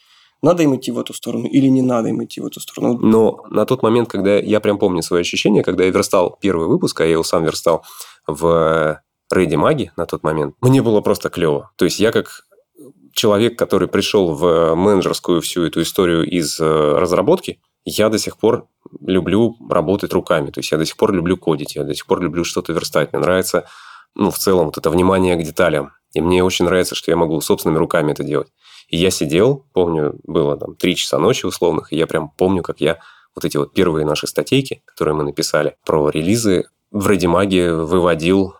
надо 0.44 0.64
им 0.64 0.76
идти 0.76 0.92
в 0.92 1.00
эту 1.00 1.14
сторону 1.14 1.48
или 1.48 1.68
не 1.68 1.82
надо 1.82 2.10
им 2.10 2.24
идти 2.24 2.40
в 2.40 2.46
эту 2.46 2.60
сторону. 2.60 2.98
Но 3.00 3.44
на 3.50 3.66
тот 3.66 3.82
момент, 3.82 4.10
когда 4.10 4.38
я 4.38 4.60
прям 4.60 4.78
помню 4.78 5.02
свои 5.02 5.22
ощущения, 5.22 5.64
когда 5.64 5.84
я 5.84 5.90
верстал 5.90 6.38
первый 6.40 6.68
выпуск, 6.68 7.02
а 7.02 7.06
я 7.06 7.14
его 7.14 7.24
сам 7.24 7.44
верстал 7.44 7.84
в 8.28 9.02
Ready 9.34 9.58
Маги 9.58 9.92
на 9.98 10.06
тот 10.06 10.24
момент, 10.24 10.56
мне 10.62 10.82
было 10.82 11.02
просто 11.02 11.30
клево. 11.30 11.72
То 11.78 11.86
есть 11.86 12.00
я 12.00 12.12
как 12.12 12.46
человек, 13.14 13.58
который 13.58 13.88
пришел 13.88 14.34
в 14.34 14.76
менеджерскую 14.76 15.42
всю 15.42 15.64
эту 15.64 15.82
историю 15.82 16.24
из 16.24 16.60
э, 16.60 16.64
разработки, 16.64 17.60
я 17.86 18.10
до 18.10 18.18
сих 18.18 18.38
пор 18.38 18.68
люблю 19.02 19.56
работать 19.70 20.14
руками. 20.14 20.52
То 20.52 20.60
есть 20.60 20.72
я 20.72 20.78
до 20.78 20.86
сих 20.86 20.98
пор 20.98 21.14
люблю 21.14 21.38
кодить, 21.38 21.76
я 21.76 21.84
до 21.84 21.94
сих 21.94 22.06
пор 22.06 22.22
люблю 22.22 22.44
что-то 22.44 22.74
верстать. 22.74 23.14
Мне 23.14 23.22
нравится, 23.22 23.68
ну, 24.16 24.32
в 24.32 24.38
целом, 24.38 24.68
вот 24.68 24.78
это 24.78 24.90
внимание 24.90 25.36
к 25.36 25.44
деталям. 25.44 25.92
И 26.14 26.22
мне 26.22 26.44
очень 26.44 26.66
нравится, 26.66 26.96
что 26.96 27.12
я 27.12 27.18
могу 27.18 27.40
собственными 27.42 27.80
руками 27.80 28.12
это 28.12 28.24
делать. 28.24 28.50
И 28.88 28.98
я 28.98 29.12
сидел, 29.12 29.68
помню, 29.74 30.16
было 30.24 30.58
там 30.58 30.76
три 30.76 30.96
часа 30.96 31.20
ночи 31.20 31.46
условных, 31.46 31.94
и 31.94 31.98
я 31.98 32.08
прям 32.08 32.30
помню, 32.30 32.64
как 32.64 32.82
я 32.82 33.00
вот 33.36 33.46
эти 33.46 33.58
вот 33.58 33.74
первые 33.74 34.06
наши 34.06 34.26
статейки, 34.26 34.82
которые 34.86 35.14
мы 35.16 35.24
написали 35.24 35.76
про 35.86 36.10
релизы, 36.10 36.66
в 36.92 37.08
Редимаге 37.08 37.74
выводил 37.74 38.56
э, 38.56 38.59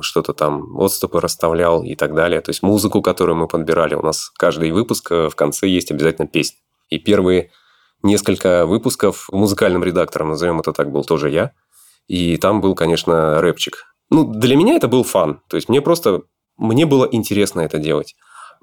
что-то 0.00 0.32
там, 0.32 0.76
отступы 0.78 1.20
расставлял 1.20 1.82
и 1.82 1.94
так 1.94 2.14
далее. 2.14 2.40
То 2.40 2.50
есть 2.50 2.62
музыку, 2.62 3.02
которую 3.02 3.36
мы 3.36 3.48
подбирали. 3.48 3.94
У 3.94 4.02
нас 4.02 4.30
каждый 4.36 4.70
выпуск 4.70 5.10
э, 5.10 5.28
в 5.28 5.36
конце 5.36 5.68
есть 5.68 5.90
обязательно 5.90 6.26
песня. 6.26 6.58
И 6.88 6.98
первые 6.98 7.50
несколько 8.02 8.64
выпусков 8.64 9.28
музыкальным 9.30 9.84
редактором, 9.84 10.30
назовем 10.30 10.60
это 10.60 10.72
так, 10.72 10.90
был 10.90 11.04
тоже 11.04 11.30
я. 11.30 11.52
И 12.06 12.36
там 12.38 12.60
был, 12.60 12.74
конечно, 12.74 13.40
рэпчик. 13.40 13.94
Ну, 14.10 14.24
для 14.24 14.56
меня 14.56 14.76
это 14.76 14.88
был 14.88 15.02
фан. 15.02 15.42
То 15.48 15.56
есть 15.56 15.68
мне 15.68 15.82
просто... 15.82 16.22
Мне 16.56 16.86
было 16.86 17.06
интересно 17.10 17.60
это 17.60 17.78
делать 17.78 18.16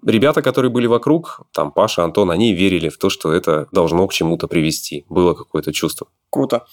ребята, 0.06 0.42
которые 0.42 0.72
были 0.72 0.88
вокруг, 0.88 1.42
там 1.52 1.72
Паша, 1.72 2.04
Антон, 2.04 2.32
они 2.32 2.54
верили 2.54 2.90
в 2.90 2.98
то, 2.98 3.10
что 3.10 3.32
это 3.32 3.68
должно 3.72 4.08
к 4.08 4.14
чему-то 4.14 4.48
привести. 4.48 5.06
Было 5.10 5.34
какое-то 5.34 5.74
чувство. 5.74 6.08
Круто. 6.30 6.66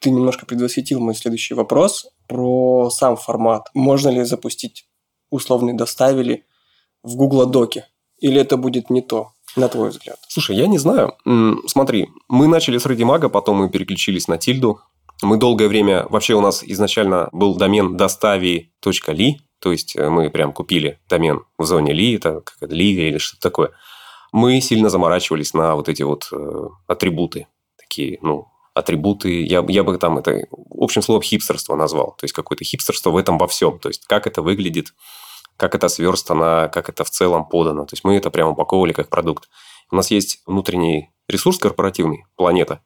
Ты 0.00 0.10
немножко 0.10 0.46
предвосхитил 0.46 1.00
мой 1.00 1.14
следующий 1.14 1.54
вопрос 1.54 2.06
про 2.28 2.90
сам 2.90 3.16
формат. 3.16 3.68
Можно 3.74 4.10
ли 4.10 4.22
запустить 4.24 4.86
условный 5.30 5.72
доставили 5.72 6.44
в 7.02 7.16
Google 7.16 7.46
Доке? 7.46 7.86
Или 8.18 8.40
это 8.40 8.56
будет 8.56 8.90
не 8.90 9.02
то, 9.02 9.32
на 9.56 9.68
твой 9.68 9.90
взгляд? 9.90 10.18
Слушай, 10.28 10.56
я 10.56 10.66
не 10.66 10.78
знаю. 10.78 11.14
Смотри, 11.66 12.08
мы 12.28 12.46
начали 12.46 12.78
с 12.78 12.86
Редимага, 12.86 13.28
потом 13.28 13.58
мы 13.58 13.70
переключились 13.70 14.28
на 14.28 14.38
Тильду. 14.38 14.80
Мы 15.22 15.36
долгое 15.36 15.68
время... 15.68 16.06
Вообще 16.08 16.34
у 16.34 16.40
нас 16.40 16.62
изначально 16.62 17.28
был 17.32 17.56
домен 17.56 17.96
достави.ли, 17.96 19.40
то 19.58 19.72
есть 19.72 19.96
э, 19.96 20.08
мы 20.08 20.30
прям 20.30 20.52
купили 20.52 21.00
домен 21.08 21.44
в 21.58 21.64
зоне 21.64 21.92
Ли, 21.92 22.14
это 22.14 22.42
как 22.42 22.70
Лига 22.70 23.02
или 23.02 23.18
что-то 23.18 23.42
такое. 23.42 23.70
Мы 24.30 24.60
сильно 24.60 24.90
заморачивались 24.90 25.54
на 25.54 25.74
вот 25.74 25.88
эти 25.88 26.02
вот 26.02 26.28
э, 26.30 26.68
атрибуты. 26.86 27.48
Такие, 27.76 28.18
ну, 28.22 28.46
атрибуты, 28.78 29.42
я, 29.42 29.64
я 29.68 29.82
бы 29.84 29.98
там 29.98 30.18
это 30.18 30.46
общим 30.70 31.02
словом 31.02 31.22
хипстерство 31.22 31.76
назвал. 31.76 32.14
То 32.18 32.24
есть, 32.24 32.34
какое-то 32.34 32.64
хипстерство 32.64 33.10
в 33.10 33.16
этом 33.16 33.38
во 33.38 33.46
всем. 33.48 33.78
То 33.78 33.88
есть, 33.88 34.06
как 34.06 34.26
это 34.26 34.42
выглядит, 34.42 34.94
как 35.56 35.74
это 35.74 35.88
сверстано, 35.88 36.70
как 36.72 36.88
это 36.88 37.04
в 37.04 37.10
целом 37.10 37.48
подано. 37.48 37.84
То 37.84 37.94
есть, 37.94 38.04
мы 38.04 38.16
это 38.16 38.30
прямо 38.30 38.50
упаковывали 38.50 38.92
как 38.92 39.08
продукт. 39.08 39.48
У 39.90 39.96
нас 39.96 40.10
есть 40.10 40.42
внутренний 40.46 41.10
ресурс 41.28 41.58
корпоративный, 41.58 42.24
планета, 42.36 42.80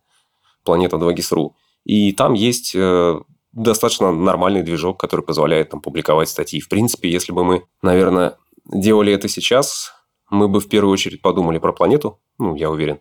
планета 0.64 0.96
2GIS.ru. 0.96 1.50
И 1.84 2.12
там 2.12 2.34
есть 2.34 2.74
э, 2.74 3.20
достаточно 3.52 4.12
нормальный 4.12 4.62
движок, 4.62 4.98
который 4.98 5.24
позволяет 5.24 5.70
там 5.70 5.80
публиковать 5.80 6.28
статьи. 6.28 6.60
В 6.60 6.68
принципе, 6.68 7.10
если 7.10 7.32
бы 7.32 7.44
мы, 7.44 7.64
наверное, 7.82 8.36
делали 8.64 9.12
это 9.12 9.28
сейчас, 9.28 9.92
мы 10.30 10.48
бы 10.48 10.60
в 10.60 10.68
первую 10.68 10.92
очередь 10.92 11.20
подумали 11.20 11.58
про 11.58 11.72
планету, 11.72 12.20
ну, 12.38 12.54
я 12.54 12.70
уверен, 12.70 13.00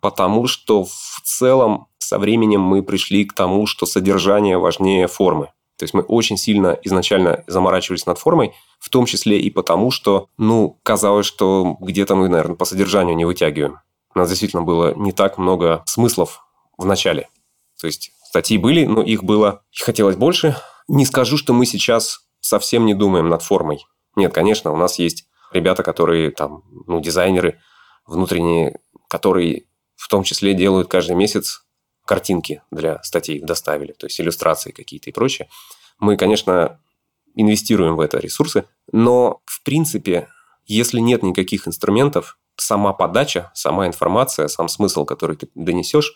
потому 0.00 0.46
что 0.46 0.84
в 0.84 1.20
целом 1.24 1.88
со 1.98 2.18
временем 2.18 2.60
мы 2.60 2.82
пришли 2.82 3.24
к 3.24 3.32
тому, 3.32 3.66
что 3.66 3.86
содержание 3.86 4.58
важнее 4.58 5.06
формы. 5.08 5.52
То 5.76 5.84
есть 5.84 5.94
мы 5.94 6.02
очень 6.02 6.36
сильно 6.36 6.76
изначально 6.82 7.44
заморачивались 7.46 8.06
над 8.06 8.18
формой, 8.18 8.52
в 8.80 8.88
том 8.88 9.06
числе 9.06 9.38
и 9.38 9.48
потому, 9.48 9.90
что, 9.90 10.28
ну, 10.36 10.78
казалось, 10.82 11.26
что 11.26 11.76
где-то 11.80 12.16
мы, 12.16 12.28
наверное, 12.28 12.56
по 12.56 12.64
содержанию 12.64 13.16
не 13.16 13.24
вытягиваем. 13.24 13.78
У 14.14 14.18
нас 14.18 14.28
действительно 14.28 14.62
было 14.62 14.94
не 14.94 15.12
так 15.12 15.38
много 15.38 15.84
смыслов 15.86 16.44
в 16.76 16.84
начале. 16.84 17.28
То 17.80 17.86
есть 17.86 18.10
статьи 18.24 18.58
были, 18.58 18.86
но 18.86 19.02
их 19.02 19.22
было, 19.22 19.62
их 19.70 19.84
хотелось 19.84 20.16
больше. 20.16 20.56
Не 20.88 21.06
скажу, 21.06 21.36
что 21.36 21.52
мы 21.52 21.64
сейчас 21.64 22.20
совсем 22.40 22.84
не 22.84 22.94
думаем 22.94 23.28
над 23.28 23.42
формой. 23.42 23.86
Нет, 24.16 24.34
конечно, 24.34 24.72
у 24.72 24.76
нас 24.76 24.98
есть 24.98 25.28
ребята, 25.52 25.84
которые 25.84 26.30
там, 26.32 26.64
ну, 26.86 27.00
дизайнеры 27.00 27.60
внутренние, 28.06 28.80
которые 29.06 29.66
в 29.98 30.08
том 30.08 30.22
числе 30.22 30.54
делают 30.54 30.88
каждый 30.88 31.16
месяц 31.16 31.64
картинки 32.06 32.62
для 32.70 33.02
статей 33.02 33.40
доставили, 33.40 33.92
то 33.92 34.06
есть 34.06 34.18
иллюстрации 34.20 34.70
какие-то 34.70 35.10
и 35.10 35.12
прочее. 35.12 35.48
Мы, 35.98 36.16
конечно, 36.16 36.80
инвестируем 37.34 37.96
в 37.96 38.00
это 38.00 38.18
ресурсы, 38.18 38.64
но, 38.92 39.42
в 39.44 39.62
принципе, 39.64 40.28
если 40.66 41.00
нет 41.00 41.22
никаких 41.22 41.66
инструментов, 41.66 42.38
сама 42.56 42.92
подача, 42.92 43.50
сама 43.54 43.86
информация, 43.86 44.46
сам 44.46 44.68
смысл, 44.68 45.04
который 45.04 45.36
ты 45.36 45.48
донесешь, 45.54 46.14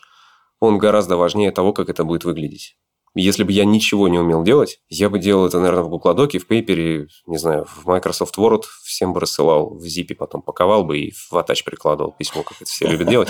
он 0.59 0.77
гораздо 0.77 1.17
важнее 1.17 1.51
того, 1.51 1.73
как 1.73 1.89
это 1.89 2.05
будет 2.05 2.23
выглядеть. 2.23 2.77
Если 3.15 3.43
бы 3.43 3.51
я 3.51 3.65
ничего 3.65 4.07
не 4.07 4.17
умел 4.17 4.43
делать, 4.43 4.79
я 4.89 5.09
бы 5.09 5.19
делал 5.19 5.45
это, 5.45 5.59
наверное, 5.59 5.83
в 5.83 5.89
Google 5.89 6.13
Доке, 6.13 6.39
в 6.39 6.49
Paper, 6.49 7.07
не 7.27 7.37
знаю, 7.37 7.65
в 7.65 7.85
Microsoft 7.85 8.37
Word, 8.37 8.63
всем 8.83 9.13
бы 9.13 9.19
рассылал, 9.19 9.69
в 9.69 9.83
Zip 9.83 10.15
потом 10.15 10.41
паковал 10.41 10.83
бы 10.83 10.97
и 10.97 11.11
в 11.11 11.33
Attach 11.33 11.63
прикладывал 11.63 12.11
письмо, 12.17 12.43
как 12.43 12.61
это 12.61 12.69
все 12.69 12.87
любят 12.87 13.07
делать. 13.07 13.29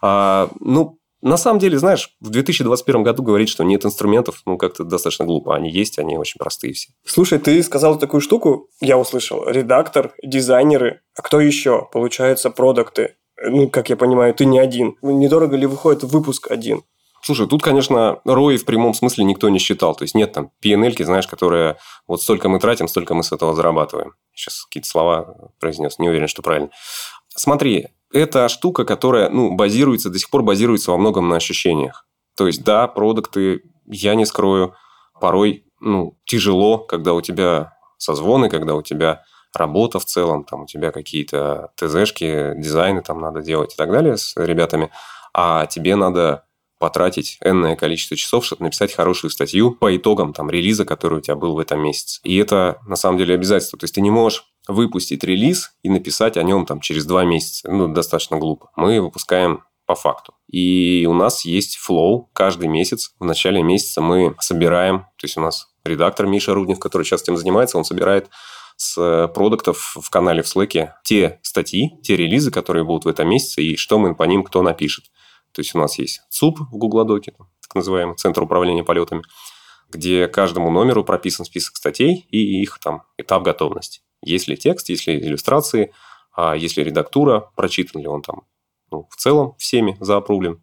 А, 0.00 0.48
ну, 0.58 0.98
на 1.20 1.36
самом 1.36 1.60
деле, 1.60 1.78
знаешь, 1.78 2.10
в 2.20 2.30
2021 2.30 3.04
году 3.04 3.22
говорить, 3.22 3.48
что 3.48 3.62
нет 3.62 3.84
инструментов, 3.84 4.42
ну, 4.46 4.58
как-то 4.58 4.82
достаточно 4.82 5.24
глупо. 5.24 5.54
Они 5.54 5.70
есть, 5.70 5.98
они 5.98 6.18
очень 6.18 6.38
простые 6.38 6.72
все. 6.72 6.90
Слушай, 7.06 7.38
ты 7.38 7.62
сказал 7.62 7.98
такую 7.98 8.20
штуку, 8.20 8.68
я 8.80 8.98
услышал. 8.98 9.44
Редактор, 9.46 10.14
дизайнеры, 10.24 11.02
а 11.16 11.22
кто 11.22 11.40
еще? 11.40 11.88
Получается, 11.92 12.50
продукты 12.50 13.14
ну, 13.44 13.68
как 13.68 13.90
я 13.90 13.96
понимаю, 13.96 14.34
ты 14.34 14.44
не 14.44 14.58
один. 14.58 14.96
Недорого 15.02 15.56
ли 15.56 15.66
выходит 15.66 16.04
выпуск 16.04 16.50
один? 16.50 16.82
Слушай, 17.24 17.46
тут, 17.46 17.62
конечно, 17.62 18.18
ROI 18.26 18.56
в 18.56 18.64
прямом 18.64 18.94
смысле 18.94 19.24
никто 19.24 19.48
не 19.48 19.60
считал. 19.60 19.94
То 19.94 20.02
есть, 20.02 20.16
нет 20.16 20.32
там 20.32 20.50
PNL, 20.60 21.04
знаешь, 21.04 21.28
которые 21.28 21.76
вот 22.08 22.20
столько 22.20 22.48
мы 22.48 22.58
тратим, 22.58 22.88
столько 22.88 23.14
мы 23.14 23.22
с 23.22 23.30
этого 23.30 23.54
зарабатываем. 23.54 24.14
Сейчас 24.34 24.64
какие-то 24.64 24.88
слова 24.88 25.36
произнес, 25.60 26.00
не 26.00 26.08
уверен, 26.08 26.26
что 26.26 26.42
правильно. 26.42 26.70
Смотри, 27.28 27.88
это 28.12 28.48
штука, 28.48 28.84
которая, 28.84 29.30
ну, 29.30 29.54
базируется, 29.54 30.10
до 30.10 30.18
сих 30.18 30.30
пор 30.30 30.42
базируется 30.42 30.90
во 30.90 30.98
многом 30.98 31.28
на 31.28 31.36
ощущениях. 31.36 32.06
То 32.36 32.48
есть, 32.48 32.64
да, 32.64 32.88
продукты, 32.88 33.62
я 33.86 34.16
не 34.16 34.26
скрою, 34.26 34.74
порой, 35.20 35.64
ну, 35.80 36.18
тяжело, 36.24 36.78
когда 36.78 37.14
у 37.14 37.20
тебя 37.20 37.74
созвоны, 37.98 38.50
когда 38.50 38.74
у 38.74 38.82
тебя 38.82 39.22
работа 39.54 40.00
в 40.00 40.04
целом, 40.04 40.42
там 40.42 40.62
у 40.62 40.66
тебя 40.66 40.90
какие-то 40.90 41.70
ТЗшки, 41.76 42.54
дизайны 42.56 43.02
там 43.02 43.20
надо 43.20 43.42
делать 43.42 43.74
и 43.74 43.76
так 43.76 43.92
далее 43.92 44.16
с 44.16 44.34
ребятами, 44.36 44.90
а 45.32 45.66
тебе 45.66 45.94
надо 45.94 46.44
потратить 46.82 47.38
энное 47.44 47.76
количество 47.76 48.16
часов, 48.16 48.44
чтобы 48.44 48.64
написать 48.64 48.92
хорошую 48.92 49.30
статью 49.30 49.70
по 49.70 49.96
итогам 49.96 50.32
там 50.32 50.50
релиза, 50.50 50.84
который 50.84 51.18
у 51.18 51.20
тебя 51.20 51.36
был 51.36 51.54
в 51.54 51.60
этом 51.60 51.80
месяце. 51.80 52.20
И 52.24 52.36
это 52.36 52.80
на 52.88 52.96
самом 52.96 53.18
деле 53.18 53.34
обязательство. 53.36 53.78
То 53.78 53.84
есть 53.84 53.94
ты 53.94 54.00
не 54.00 54.10
можешь 54.10 54.46
выпустить 54.66 55.22
релиз 55.22 55.76
и 55.84 55.88
написать 55.88 56.36
о 56.36 56.42
нем 56.42 56.66
там 56.66 56.80
через 56.80 57.06
два 57.06 57.22
месяца. 57.22 57.70
Ну, 57.70 57.86
достаточно 57.86 58.36
глупо. 58.36 58.70
Мы 58.74 59.00
выпускаем 59.00 59.62
по 59.86 59.94
факту. 59.94 60.34
И 60.48 61.06
у 61.08 61.14
нас 61.14 61.44
есть 61.44 61.76
флоу 61.76 62.28
каждый 62.32 62.66
месяц. 62.66 63.14
В 63.20 63.24
начале 63.24 63.62
месяца 63.62 64.00
мы 64.00 64.34
собираем, 64.40 65.02
то 65.02 65.22
есть 65.22 65.36
у 65.36 65.40
нас 65.40 65.68
редактор 65.84 66.26
Миша 66.26 66.52
Руднев, 66.52 66.80
который 66.80 67.04
сейчас 67.04 67.22
этим 67.22 67.36
занимается, 67.36 67.78
он 67.78 67.84
собирает 67.84 68.28
с 68.76 68.98
э, 68.98 69.28
продуктов 69.28 69.94
в 70.00 70.10
канале 70.10 70.42
в 70.42 70.46
Slack 70.46 70.88
те 71.04 71.38
статьи, 71.42 71.92
те 72.02 72.16
релизы, 72.16 72.50
которые 72.50 72.84
будут 72.84 73.04
в 73.04 73.08
этом 73.08 73.28
месяце, 73.28 73.62
и 73.62 73.76
что 73.76 74.00
мы 74.00 74.16
по 74.16 74.24
ним 74.24 74.42
кто 74.42 74.62
напишет. 74.62 75.04
То 75.52 75.60
есть 75.60 75.74
у 75.74 75.78
нас 75.78 75.98
есть 75.98 76.22
ЦУП 76.30 76.60
в 76.60 76.76
Google 76.76 77.04
Доке, 77.04 77.32
так 77.60 77.74
называемый 77.74 78.16
Центр 78.16 78.42
управления 78.42 78.84
полетами, 78.84 79.22
где 79.90 80.26
каждому 80.28 80.70
номеру 80.70 81.04
прописан 81.04 81.44
список 81.44 81.76
статей 81.76 82.26
и 82.30 82.62
их 82.62 82.78
там 82.78 83.02
этап 83.18 83.42
готовности. 83.42 84.00
Есть 84.22 84.48
ли 84.48 84.56
текст, 84.56 84.88
есть 84.88 85.06
ли 85.06 85.18
иллюстрации, 85.18 85.92
а 86.34 86.56
есть 86.56 86.76
ли 86.76 86.84
редактура, 86.84 87.50
прочитан 87.56 88.00
ли 88.00 88.06
он 88.06 88.22
там 88.22 88.42
ну, 88.90 89.06
в 89.10 89.16
целом 89.16 89.54
всеми 89.58 89.96
заапрувлен. 90.00 90.62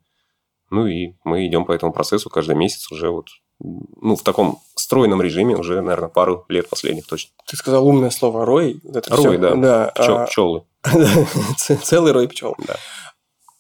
Ну 0.72 0.88
и 0.88 1.14
мы 1.24 1.48
идем 1.48 1.66
по 1.66 1.72
этому 1.72 1.92
процессу 1.92 2.30
каждый 2.30 2.56
месяц 2.56 2.92
уже 2.92 3.10
вот 3.10 3.28
ну, 3.60 4.16
в 4.16 4.24
таком 4.24 4.60
стройном 4.76 5.22
режиме 5.22 5.56
уже, 5.58 5.82
наверное, 5.82 6.10
пару 6.10 6.46
лет 6.48 6.70
последних 6.70 7.06
точно. 7.08 7.32
Ты 7.46 7.58
сказал 7.58 7.86
умное 7.86 8.10
слово 8.10 8.46
«рой». 8.46 8.80
Это 8.84 9.16
рой, 9.16 9.20
все, 9.20 9.38
да. 9.38 9.56
да 9.56 9.92
Пчел, 9.96 10.18
а... 10.18 10.26
Пчелы. 10.26 10.64
Целый 11.84 12.14
рой 12.14 12.28
пчел. 12.30 12.56
Да. 12.66 12.78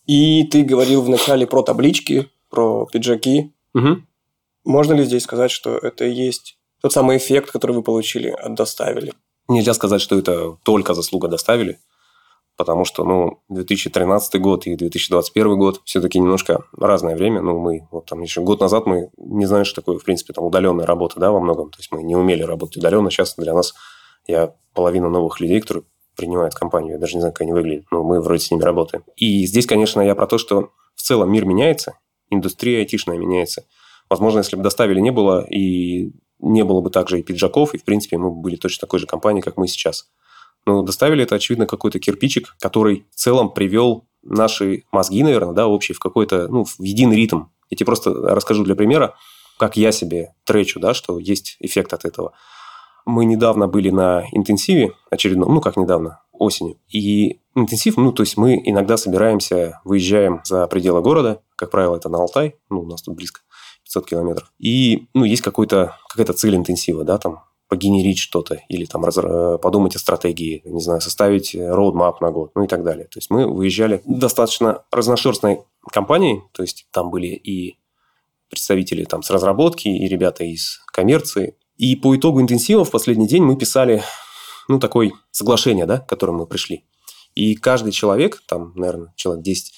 И 0.10 0.44
ты 0.46 0.64
говорил 0.64 1.04
вначале 1.04 1.46
про 1.46 1.62
таблички, 1.62 2.32
про 2.50 2.88
пиджаки. 2.88 3.54
Угу. 3.76 3.98
Можно 4.66 4.94
ли 4.94 5.04
здесь 5.04 5.22
сказать, 5.22 5.52
что 5.52 5.78
это 5.78 6.04
и 6.06 6.12
есть 6.12 6.58
тот 6.82 6.92
самый 6.92 7.18
эффект, 7.18 7.52
который 7.52 7.74
вы 7.74 7.84
получили 7.84 8.30
от 8.30 8.56
доставили? 8.56 9.14
Нельзя 9.48 9.76
сказать, 9.76 10.02
что 10.02 10.18
это 10.18 10.58
только 10.64 10.96
заслуга 10.96 11.28
доставили 11.28 11.78
потому 12.58 12.84
что, 12.84 13.06
ну, 13.06 13.42
2013 13.48 14.42
год 14.42 14.68
и 14.68 14.76
2021 14.76 15.58
год 15.58 15.82
все-таки 15.86 16.20
немножко 16.20 16.66
разное 16.76 17.16
время. 17.16 17.42
Ну, 17.42 17.58
мы 17.58 17.88
вот 17.90 18.08
там 18.08 18.22
еще 18.22 18.42
год 18.42 18.60
назад 18.60 18.86
мы 18.86 19.12
не 19.16 19.46
знаем, 19.46 19.64
что 19.64 19.80
такое, 19.80 19.98
в 19.98 20.04
принципе, 20.04 20.34
там 20.34 20.44
удаленная 20.44 20.86
работа, 20.86 21.22
да, 21.22 21.32
во 21.32 21.40
многом. 21.40 21.70
То 21.70 21.80
есть 21.80 21.90
мы 21.94 22.04
не 22.04 22.18
умели 22.18 22.44
работать 22.44 22.76
удаленно. 22.76 23.10
Сейчас 23.12 23.36
для 23.38 23.54
нас 23.54 23.76
я 24.28 24.54
половина 24.74 25.08
новых 25.08 25.40
людей, 25.40 25.62
которые 25.62 25.86
принимают 26.20 26.54
компанию, 26.54 26.94
я 26.94 27.00
даже 27.00 27.16
не 27.16 27.22
знаю, 27.22 27.34
как 27.34 27.42
они 27.42 27.54
выглядят, 27.54 27.86
но 27.92 28.04
мы 28.04 28.22
вроде 28.22 28.44
с 28.44 28.52
ними 28.52 28.62
работаем. 28.62 29.04
И 29.16 29.46
здесь, 29.46 29.66
конечно, 29.66 30.02
я 30.02 30.14
про 30.16 30.28
то, 30.28 30.38
что 30.38 30.72
в 30.96 31.02
целом 31.02 31.32
мир 31.32 31.46
меняется, 31.46 31.98
индустрия 32.30 32.80
айтишная 32.80 33.18
меняется. 33.18 33.66
Возможно, 34.10 34.40
если 34.40 34.58
бы 34.58 34.64
доставили 34.64 35.00
не 35.00 35.12
было, 35.12 35.46
и 35.50 36.12
не 36.40 36.64
было 36.64 36.82
бы 36.82 36.90
также 36.90 37.20
и 37.20 37.24
пиджаков, 37.24 37.74
и, 37.74 37.78
в 37.78 37.86
принципе, 37.86 38.18
мы 38.18 38.32
были 38.32 38.58
точно 38.58 38.82
такой 38.82 39.00
же 39.00 39.08
компанией, 39.08 39.42
как 39.42 39.58
мы 39.58 39.68
сейчас. 39.68 40.10
Ну, 40.66 40.84
доставили 40.84 41.24
это, 41.24 41.36
очевидно, 41.36 41.66
какой-то 41.66 42.00
кирпичик, 42.00 42.56
который 42.60 43.06
в 43.12 43.16
целом 43.16 43.54
привел 43.54 44.08
наши 44.24 44.84
мозги, 44.92 45.24
наверное, 45.24 45.54
да, 45.54 45.68
общие 45.68 45.96
в 45.96 46.00
какой-то, 46.00 46.48
ну, 46.48 46.66
в 46.66 46.82
единый 46.82 47.16
ритм. 47.16 47.44
Я 47.70 47.78
тебе 47.78 47.86
просто 47.86 48.12
расскажу 48.12 48.64
для 48.64 48.76
примера, 48.76 49.16
как 49.58 49.78
я 49.78 49.92
себе 49.92 50.34
тречу, 50.46 50.80
да, 50.80 50.94
что 50.94 51.20
есть 51.20 51.58
эффект 51.60 51.94
от 51.94 52.06
этого. 52.06 52.34
Мы 53.06 53.26
недавно 53.26 53.68
были 53.68 53.90
на 53.90 54.26
интенсиве 54.32 54.94
очередном, 55.10 55.54
ну, 55.54 55.62
как 55.62 55.78
недавно, 55.78 56.22
осенью. 56.32 56.78
И 56.88 57.42
интенсив, 57.56 57.98
ну, 57.98 58.12
то 58.12 58.24
есть 58.24 58.38
мы 58.38 58.62
иногда 58.64 58.98
собираемся, 58.98 59.82
выезжаем 59.84 60.42
за 60.44 60.68
пределы 60.68 61.02
города, 61.02 61.42
как 61.56 61.72
правило, 61.72 61.96
это 61.96 62.10
на 62.10 62.20
Алтай, 62.20 62.56
ну, 62.70 62.82
у 62.82 62.86
нас 62.86 63.02
тут 63.02 63.16
близко, 63.16 63.42
500 63.84 64.06
километров. 64.06 64.52
И, 64.60 65.08
ну, 65.14 65.26
есть 65.26 65.42
какой-то, 65.42 65.98
какая-то 66.08 66.34
цель 66.34 66.56
интенсива, 66.56 67.04
да, 67.04 67.18
там, 67.18 67.44
погенерить 67.68 68.18
что-то 68.18 68.62
или 68.68 68.86
там 68.86 69.06
раз, 69.06 69.16
подумать 69.62 69.96
о 69.96 70.00
стратегии, 70.00 70.64
не 70.66 70.82
знаю, 70.82 71.02
составить 71.02 71.56
роудмап 71.56 72.20
на 72.20 72.32
год, 72.32 72.52
ну 72.56 72.64
и 72.64 72.68
так 72.68 72.84
далее. 72.84 73.06
То 73.06 73.20
есть 73.20 73.30
мы 73.30 73.48
выезжали 73.48 74.02
достаточно 74.06 74.84
разношерстной 74.92 75.60
компанией, 75.92 76.42
то 76.52 76.64
есть 76.64 76.88
там 76.92 77.12
были 77.12 77.28
и 77.28 77.78
представители 78.50 79.04
там 79.04 79.22
с 79.22 79.30
разработки, 79.30 79.88
и 79.88 80.08
ребята 80.08 80.44
из 80.44 80.82
коммерции. 80.88 81.56
И 81.80 81.96
по 81.96 82.14
итогу 82.16 82.42
интенсива 82.42 82.84
в 82.84 82.92
последний 82.92 83.28
день 83.28 83.42
мы 83.42 83.56
писали, 83.56 84.04
ну, 84.68 84.80
такое 84.80 85.14
соглашение, 85.32 85.86
да, 85.86 86.00
к 86.00 86.10
которому 86.10 86.40
мы 86.40 86.46
пришли. 86.46 86.84
И 87.36 87.56
каждый 87.56 87.94
человек, 87.94 88.44
там, 88.48 88.74
наверное, 88.76 89.14
человек 89.16 89.46
10, 89.46 89.74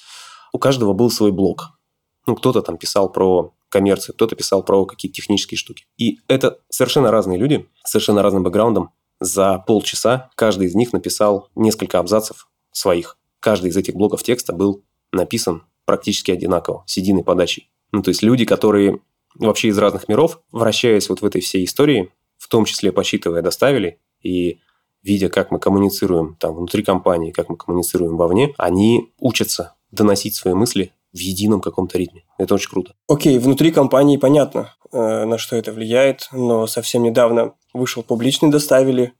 у 0.52 0.58
каждого 0.58 0.94
был 0.94 1.12
свой 1.12 1.30
блог. 1.30 1.78
Ну, 2.26 2.34
кто-то 2.34 2.60
там 2.60 2.76
писал 2.76 3.10
про 3.10 3.54
коммерцию, 3.68 4.16
кто-то 4.16 4.34
писал 4.34 4.64
про 4.64 4.84
какие-то 4.84 5.14
технические 5.14 5.56
штуки. 5.56 5.86
И 5.96 6.18
это 6.26 6.58
совершенно 6.68 7.12
разные 7.12 7.38
люди, 7.38 7.68
совершенно 7.84 8.20
разным 8.20 8.42
бэкграундом. 8.42 8.90
За 9.20 9.58
полчаса 9.60 10.30
каждый 10.34 10.66
из 10.66 10.74
них 10.74 10.92
написал 10.92 11.50
несколько 11.54 12.00
абзацев 12.00 12.48
своих. 12.72 13.16
Каждый 13.38 13.70
из 13.70 13.76
этих 13.76 13.94
блоков 13.94 14.24
текста 14.24 14.52
был 14.52 14.82
написан 15.12 15.62
практически 15.84 16.32
одинаково, 16.32 16.82
с 16.88 16.96
единой 16.96 17.22
подачей. 17.22 17.70
Ну, 17.92 18.02
то 18.02 18.08
есть 18.08 18.22
люди, 18.22 18.44
которые 18.44 18.98
вообще 19.38 19.68
из 19.68 19.78
разных 19.78 20.08
миров, 20.08 20.40
вращаясь 20.50 21.08
вот 21.08 21.22
в 21.22 21.24
этой 21.24 21.40
всей 21.40 21.64
истории, 21.64 22.10
в 22.38 22.48
том 22.48 22.64
числе 22.64 22.92
посчитывая, 22.92 23.42
доставили, 23.42 24.00
и 24.22 24.60
видя, 25.02 25.28
как 25.28 25.50
мы 25.50 25.58
коммуницируем 25.58 26.36
там 26.38 26.54
внутри 26.54 26.82
компании, 26.82 27.32
как 27.32 27.48
мы 27.48 27.56
коммуницируем 27.56 28.16
вовне, 28.16 28.54
они 28.58 29.12
учатся 29.18 29.74
доносить 29.90 30.34
свои 30.34 30.54
мысли 30.54 30.92
в 31.12 31.18
едином 31.18 31.60
каком-то 31.60 31.98
ритме. 31.98 32.24
Это 32.38 32.54
очень 32.54 32.70
круто. 32.70 32.94
Окей, 33.06 33.38
внутри 33.38 33.70
компании 33.70 34.16
понятно, 34.16 34.74
э, 34.92 35.24
на 35.24 35.38
что 35.38 35.56
это 35.56 35.72
влияет, 35.72 36.28
но 36.32 36.66
совсем 36.66 37.02
недавно 37.02 37.54
вышел 37.74 38.02
публичный 38.02 38.50
доставили, 38.50 39.12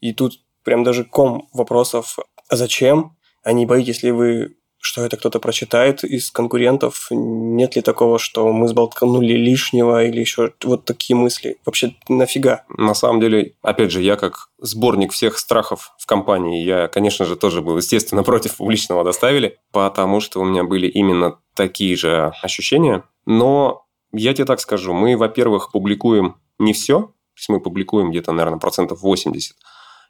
и 0.00 0.12
тут 0.12 0.40
прям 0.64 0.84
даже 0.84 1.04
ком 1.04 1.48
вопросов, 1.52 2.18
а 2.48 2.56
зачем? 2.56 3.16
А 3.42 3.52
не 3.52 3.64
боитесь 3.64 4.02
ли 4.02 4.10
вы 4.10 4.56
что 4.80 5.04
это 5.04 5.16
кто-то 5.16 5.38
прочитает 5.38 6.04
из 6.04 6.30
конкурентов? 6.30 7.08
Нет 7.10 7.76
ли 7.76 7.82
такого, 7.82 8.18
что 8.18 8.50
мы 8.52 8.66
сболтканули 8.66 9.34
лишнего 9.34 10.04
или 10.04 10.20
еще 10.20 10.52
вот 10.64 10.84
такие 10.86 11.14
мысли? 11.14 11.58
Вообще 11.66 11.94
нафига? 12.08 12.64
На 12.76 12.94
самом 12.94 13.20
деле, 13.20 13.54
опять 13.62 13.90
же, 13.90 14.02
я 14.02 14.16
как 14.16 14.48
сборник 14.58 15.12
всех 15.12 15.38
страхов 15.38 15.92
в 15.98 16.06
компании, 16.06 16.64
я, 16.64 16.88
конечно 16.88 17.26
же, 17.26 17.36
тоже 17.36 17.60
был, 17.60 17.76
естественно, 17.76 18.22
против 18.24 18.56
публичного 18.56 19.04
доставили, 19.04 19.58
потому 19.70 20.20
что 20.20 20.40
у 20.40 20.44
меня 20.44 20.64
были 20.64 20.86
именно 20.86 21.38
такие 21.54 21.94
же 21.96 22.32
ощущения. 22.42 23.04
Но 23.26 23.86
я 24.12 24.32
тебе 24.32 24.46
так 24.46 24.60
скажу, 24.60 24.94
мы, 24.94 25.16
во-первых, 25.16 25.72
публикуем 25.72 26.36
не 26.58 26.72
все, 26.72 27.00
то 27.00 27.12
есть 27.36 27.48
мы 27.50 27.60
публикуем 27.60 28.10
где-то, 28.10 28.32
наверное, 28.32 28.58
процентов 28.58 29.02
80. 29.02 29.56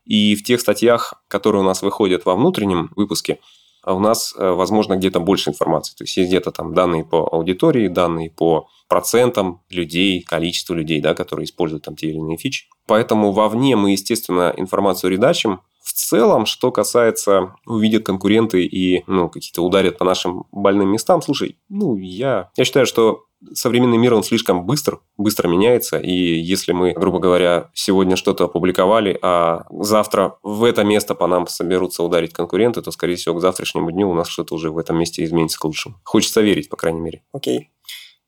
И 0.05 0.35
в 0.35 0.43
тех 0.43 0.61
статьях, 0.61 1.23
которые 1.29 1.63
у 1.63 1.67
нас 1.67 1.83
выходят 1.83 2.25
во 2.25 2.35
внутреннем 2.35 2.91
выпуске, 2.97 3.41
у 3.87 3.99
нас, 3.99 4.35
э, 4.37 4.51
возможно, 4.51 4.97
где-то 4.97 5.21
больше 5.21 5.51
информации. 5.51 5.95
То 5.97 6.05
есть 6.05 6.17
есть 6.17 6.29
где-то 6.29 6.51
там 6.51 6.75
данные 6.75 7.05
по 7.05 7.27
аудитории, 7.33 7.89
данные 7.89 8.31
по 8.31 8.69
процентам 8.89 9.63
людей, 9.71 10.23
количеству 10.23 10.75
людей, 10.75 11.01
да, 11.01 11.15
которые 11.15 11.45
используют 11.45 11.85
там 11.85 11.97
те 11.97 12.09
или 12.09 12.17
иные 12.17 12.37
фичи. 12.37 12.67
Поэтому 12.87 13.33
вовне 13.33 13.77
мы, 13.77 13.93
естественно, 13.93 14.53
информацию 14.57 15.11
редачим. 15.11 15.61
В 15.91 15.93
целом, 15.93 16.47
что 16.47 16.71
касается 16.71 17.57
увидят 17.67 18.07
конкуренты 18.07 18.65
и 18.65 19.03
ну, 19.09 19.29
какие-то 19.29 19.63
ударят 19.63 19.99
по 19.99 20.05
нашим 20.05 20.45
больным 20.53 20.89
местам, 20.89 21.21
слушай, 21.21 21.59
ну, 21.69 21.97
я, 21.97 22.49
я 22.57 22.65
считаю, 22.65 22.87
что 22.87 23.25
современный 23.55 23.99
мир, 23.99 24.15
он 24.15 24.23
слишком 24.23 24.67
быстр, 24.67 25.01
быстро 25.17 25.49
меняется, 25.49 25.99
и 25.99 26.13
если 26.13 26.71
мы, 26.71 26.93
грубо 26.93 27.19
говоря, 27.19 27.71
сегодня 27.75 28.15
что-то 28.15 28.45
опубликовали, 28.45 29.19
а 29.21 29.65
завтра 29.71 30.37
в 30.45 30.63
это 30.63 30.85
место 30.85 31.17
по 31.17 31.27
нам 31.27 31.49
соберутся 31.49 32.05
ударить 32.05 32.33
конкуренты, 32.33 32.83
то, 32.83 32.93
скорее 32.93 33.17
всего, 33.17 33.35
к 33.35 33.41
завтрашнему 33.41 33.91
дню 33.91 34.09
у 34.09 34.15
нас 34.15 34.29
что-то 34.29 34.55
уже 34.55 34.71
в 34.71 34.79
этом 34.79 34.97
месте 34.97 35.25
изменится 35.25 35.59
к 35.59 35.65
лучшему. 35.65 35.97
Хочется 36.05 36.41
верить, 36.41 36.69
по 36.69 36.77
крайней 36.77 37.01
мере. 37.01 37.25
Окей. 37.33 37.71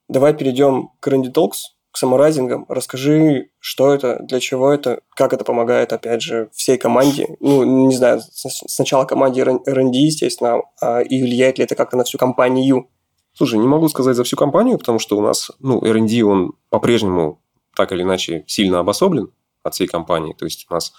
Давай 0.09 0.35
перейдем 0.35 0.91
к 0.99 1.07
Randy 1.07 1.33
Talks, 1.33 1.71
к 1.93 1.99
саморайзингам. 1.99 2.65
Расскажи, 2.69 3.51
что 3.61 3.93
это, 3.93 4.19
для 4.23 4.41
чего 4.41 4.73
это, 4.73 5.01
как 5.15 5.35
это 5.35 5.45
помогает, 5.45 5.93
опять 5.93 6.23
же, 6.23 6.49
всей 6.53 6.79
команде. 6.79 7.37
Ну, 7.41 7.87
не 7.87 7.95
знаю, 7.95 8.23
сначала 8.33 9.05
команде 9.05 9.43
R&D, 9.43 9.99
естественно, 9.99 10.63
а, 10.81 11.01
и 11.01 11.23
влияет 11.23 11.59
ли 11.59 11.65
это 11.65 11.75
как-то 11.75 11.99
на 11.99 12.05
всю 12.05 12.17
компанию? 12.17 12.89
Слушай, 13.35 13.59
не 13.59 13.69
могу 13.69 13.89
сказать 13.89 14.17
за 14.17 14.25
всю 14.25 14.37
компанию, 14.37 14.79
потому 14.79 14.99
что 14.99 15.19
у 15.19 15.21
нас, 15.21 15.51
ну, 15.61 15.81
R&D, 15.85 16.23
он 16.23 16.55
по-прежнему 16.71 17.43
так 17.77 17.93
или 17.93 18.03
иначе 18.03 18.45
сильно 18.47 18.81
обособлен 18.81 19.31
от 19.63 19.75
всей 19.75 19.87
компании. 19.87 20.33
То 20.33 20.47
есть 20.47 20.67
у 20.71 20.75
нас 20.75 20.93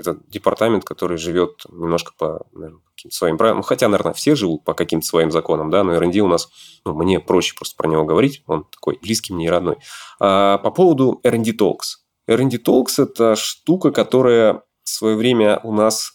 это 0.00 0.18
департамент, 0.28 0.84
который 0.84 1.18
живет 1.18 1.62
немножко 1.68 2.12
по 2.18 2.46
наверное, 2.52 2.80
каким-то 2.96 3.16
своим 3.16 3.38
правилам. 3.38 3.58
Ну, 3.58 3.62
хотя, 3.62 3.88
наверное, 3.88 4.12
все 4.12 4.34
живут 4.34 4.64
по 4.64 4.74
каким-то 4.74 5.06
своим 5.06 5.30
законам, 5.30 5.70
да, 5.70 5.84
но 5.84 5.94
R&D 5.94 6.20
у 6.20 6.28
нас, 6.28 6.48
ну, 6.84 6.94
мне 6.94 7.20
проще 7.20 7.54
просто 7.54 7.76
про 7.76 7.88
него 7.88 8.04
говорить, 8.04 8.42
он 8.46 8.64
такой 8.64 8.98
близкий 9.00 9.32
мне 9.32 9.46
и 9.46 9.48
родной. 9.48 9.76
А 10.18 10.58
по 10.58 10.70
поводу 10.70 11.20
R&D 11.22 11.52
Talks. 11.52 12.00
R&D 12.26 12.58
Talks– 12.58 12.94
это 12.98 13.36
штука, 13.36 13.90
которая 13.90 14.62
в 14.82 14.88
свое 14.88 15.16
время 15.16 15.60
у 15.62 15.72
нас 15.72 16.12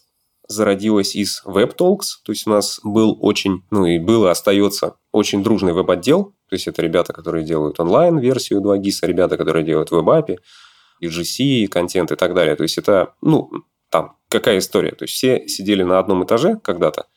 зародилась 0.47 1.15
из 1.15 1.43
WebTalks, 1.45 2.21
то 2.23 2.31
есть 2.31 2.45
у 2.45 2.51
нас 2.51 2.79
был 2.83 3.17
очень, 3.19 3.63
ну 3.71 3.85
и 3.85 3.97
было, 3.97 4.29
остается 4.31 4.97
очень 5.11 5.43
дружный 5.43 5.73
веб-отдел, 5.73 6.35
то 6.47 6.53
есть 6.53 6.67
это 6.67 6.81
ребята, 6.81 7.13
которые 7.13 7.43
делают 7.43 7.79
онлайн-версию 7.79 8.61
2GIS, 8.61 9.07
ребята, 9.07 9.37
которые 9.37 9.65
делают 9.65 9.89
веб-API, 9.91 10.37
UGC, 11.01 11.67
контент 11.67 12.11
и 12.11 12.15
так 12.15 12.33
далее. 12.33 12.55
То 12.55 12.63
есть 12.63 12.77
это, 12.77 13.15
ну, 13.21 13.49
там, 13.95 14.17
какая 14.27 14.57
история? 14.57 14.91
То 14.91 15.05
есть 15.05 15.13
все 15.13 15.47
сидели 15.47 15.83
на 15.83 15.99
одном 15.99 16.25
этаже 16.25 16.57
когда-то, 16.61 17.07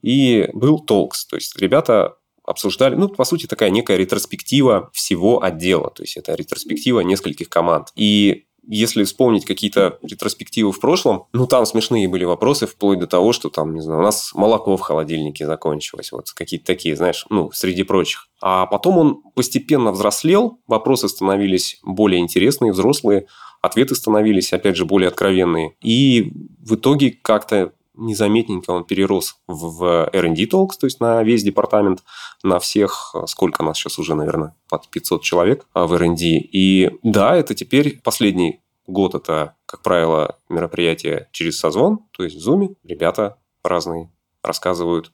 и 0.00 0.48
был 0.54 0.82
Talks, 0.86 1.28
то 1.28 1.36
есть 1.36 1.56
ребята 1.60 2.16
обсуждали, 2.46 2.94
ну, 2.94 3.08
по 3.08 3.24
сути, 3.24 3.46
такая 3.46 3.70
некая 3.70 3.96
ретроспектива 3.96 4.90
всего 4.92 5.42
отдела, 5.42 5.90
то 5.90 6.02
есть 6.02 6.16
это 6.16 6.34
ретроспектива 6.34 7.00
нескольких 7.00 7.48
команд. 7.48 7.88
И 7.94 8.46
если 8.66 9.04
вспомнить 9.04 9.44
какие-то 9.44 9.98
ретроспективы 10.02 10.72
в 10.72 10.80
прошлом, 10.80 11.24
ну, 11.32 11.46
там 11.46 11.66
смешные 11.66 12.08
были 12.08 12.24
вопросы, 12.24 12.66
вплоть 12.66 12.98
до 12.98 13.06
того, 13.06 13.32
что 13.32 13.50
там, 13.50 13.74
не 13.74 13.80
знаю, 13.82 14.00
у 14.00 14.02
нас 14.02 14.32
молоко 14.34 14.76
в 14.76 14.80
холодильнике 14.80 15.46
закончилось, 15.46 16.12
вот 16.12 16.30
какие-то 16.32 16.66
такие, 16.66 16.96
знаешь, 16.96 17.26
ну, 17.28 17.50
среди 17.52 17.82
прочих. 17.82 18.28
А 18.40 18.64
потом 18.66 18.98
он 18.98 19.22
постепенно 19.34 19.92
взрослел, 19.92 20.60
вопросы 20.66 21.08
становились 21.08 21.78
более 21.82 22.20
интересные, 22.20 22.72
взрослые, 22.72 23.26
ответы 23.64 23.94
становились, 23.94 24.52
опять 24.52 24.76
же, 24.76 24.84
более 24.84 25.08
откровенные. 25.08 25.74
И 25.80 26.32
в 26.60 26.74
итоге 26.74 27.10
как-то 27.10 27.72
незаметненько 27.96 28.70
он 28.70 28.84
перерос 28.84 29.36
в 29.46 30.10
R&D 30.12 30.44
Talks, 30.44 30.72
то 30.80 30.86
есть 30.86 31.00
на 31.00 31.22
весь 31.22 31.42
департамент, 31.44 32.02
на 32.42 32.58
всех, 32.58 33.14
сколько 33.26 33.62
нас 33.62 33.78
сейчас 33.78 33.98
уже, 33.98 34.14
наверное, 34.14 34.54
под 34.68 34.88
500 34.88 35.22
человек 35.22 35.66
в 35.74 35.94
R&D. 35.94 36.24
И 36.24 36.90
да, 37.02 37.36
это 37.36 37.54
теперь 37.54 38.00
последний 38.02 38.60
год, 38.86 39.14
это, 39.14 39.54
как 39.66 39.82
правило, 39.82 40.38
мероприятие 40.48 41.28
через 41.32 41.58
созвон, 41.58 42.00
то 42.16 42.24
есть 42.24 42.36
в 42.36 42.48
Zoom. 42.48 42.76
Ребята 42.84 43.38
разные 43.62 44.10
рассказывают 44.42 45.12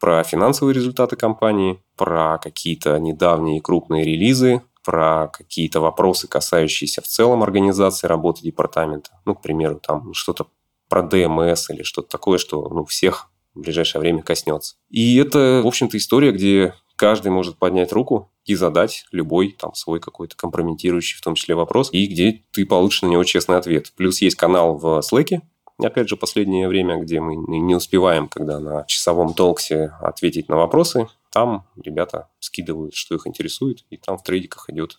про 0.00 0.22
финансовые 0.22 0.74
результаты 0.74 1.16
компании, 1.16 1.82
про 1.96 2.38
какие-то 2.38 2.98
недавние 2.98 3.60
крупные 3.60 4.04
релизы, 4.04 4.62
про 4.84 5.28
какие-то 5.28 5.80
вопросы, 5.80 6.28
касающиеся 6.28 7.00
в 7.02 7.06
целом 7.06 7.42
организации 7.42 8.06
работы 8.06 8.42
департамента. 8.42 9.10
Ну, 9.24 9.34
к 9.34 9.42
примеру, 9.42 9.80
там 9.80 10.12
что-то 10.14 10.46
про 10.88 11.02
ДМС 11.02 11.70
или 11.70 11.82
что-то 11.82 12.08
такое, 12.08 12.38
что 12.38 12.68
ну, 12.68 12.84
всех 12.84 13.30
в 13.54 13.60
ближайшее 13.60 14.00
время 14.00 14.22
коснется. 14.22 14.76
И 14.90 15.16
это, 15.16 15.62
в 15.64 15.66
общем-то, 15.66 15.96
история, 15.96 16.32
где 16.32 16.74
каждый 16.96 17.30
может 17.32 17.58
поднять 17.58 17.92
руку 17.92 18.30
и 18.44 18.54
задать 18.54 19.06
любой 19.10 19.56
там 19.58 19.74
свой 19.74 20.00
какой-то 20.00 20.36
компрометирующий, 20.36 21.16
в 21.16 21.22
том 21.22 21.34
числе, 21.34 21.54
вопрос, 21.54 21.88
и 21.92 22.06
где 22.06 22.44
ты 22.52 22.66
получишь 22.66 23.02
на 23.02 23.06
него 23.06 23.24
честный 23.24 23.56
ответ. 23.56 23.92
Плюс 23.96 24.20
есть 24.20 24.36
канал 24.36 24.76
в 24.76 25.00
Slack, 25.00 25.40
опять 25.82 26.08
же, 26.08 26.16
последнее 26.16 26.68
время, 26.68 26.98
где 26.98 27.20
мы 27.20 27.36
не 27.36 27.74
успеваем, 27.74 28.28
когда 28.28 28.60
на 28.60 28.84
часовом 28.86 29.34
толксе 29.34 29.92
ответить 30.00 30.48
на 30.48 30.56
вопросы, 30.56 31.08
там 31.34 31.66
ребята 31.76 32.28
скидывают, 32.38 32.94
что 32.94 33.16
их 33.16 33.26
интересует, 33.26 33.84
и 33.90 33.96
там 33.96 34.16
в 34.16 34.22
трейдиках 34.22 34.70
идет, 34.70 34.96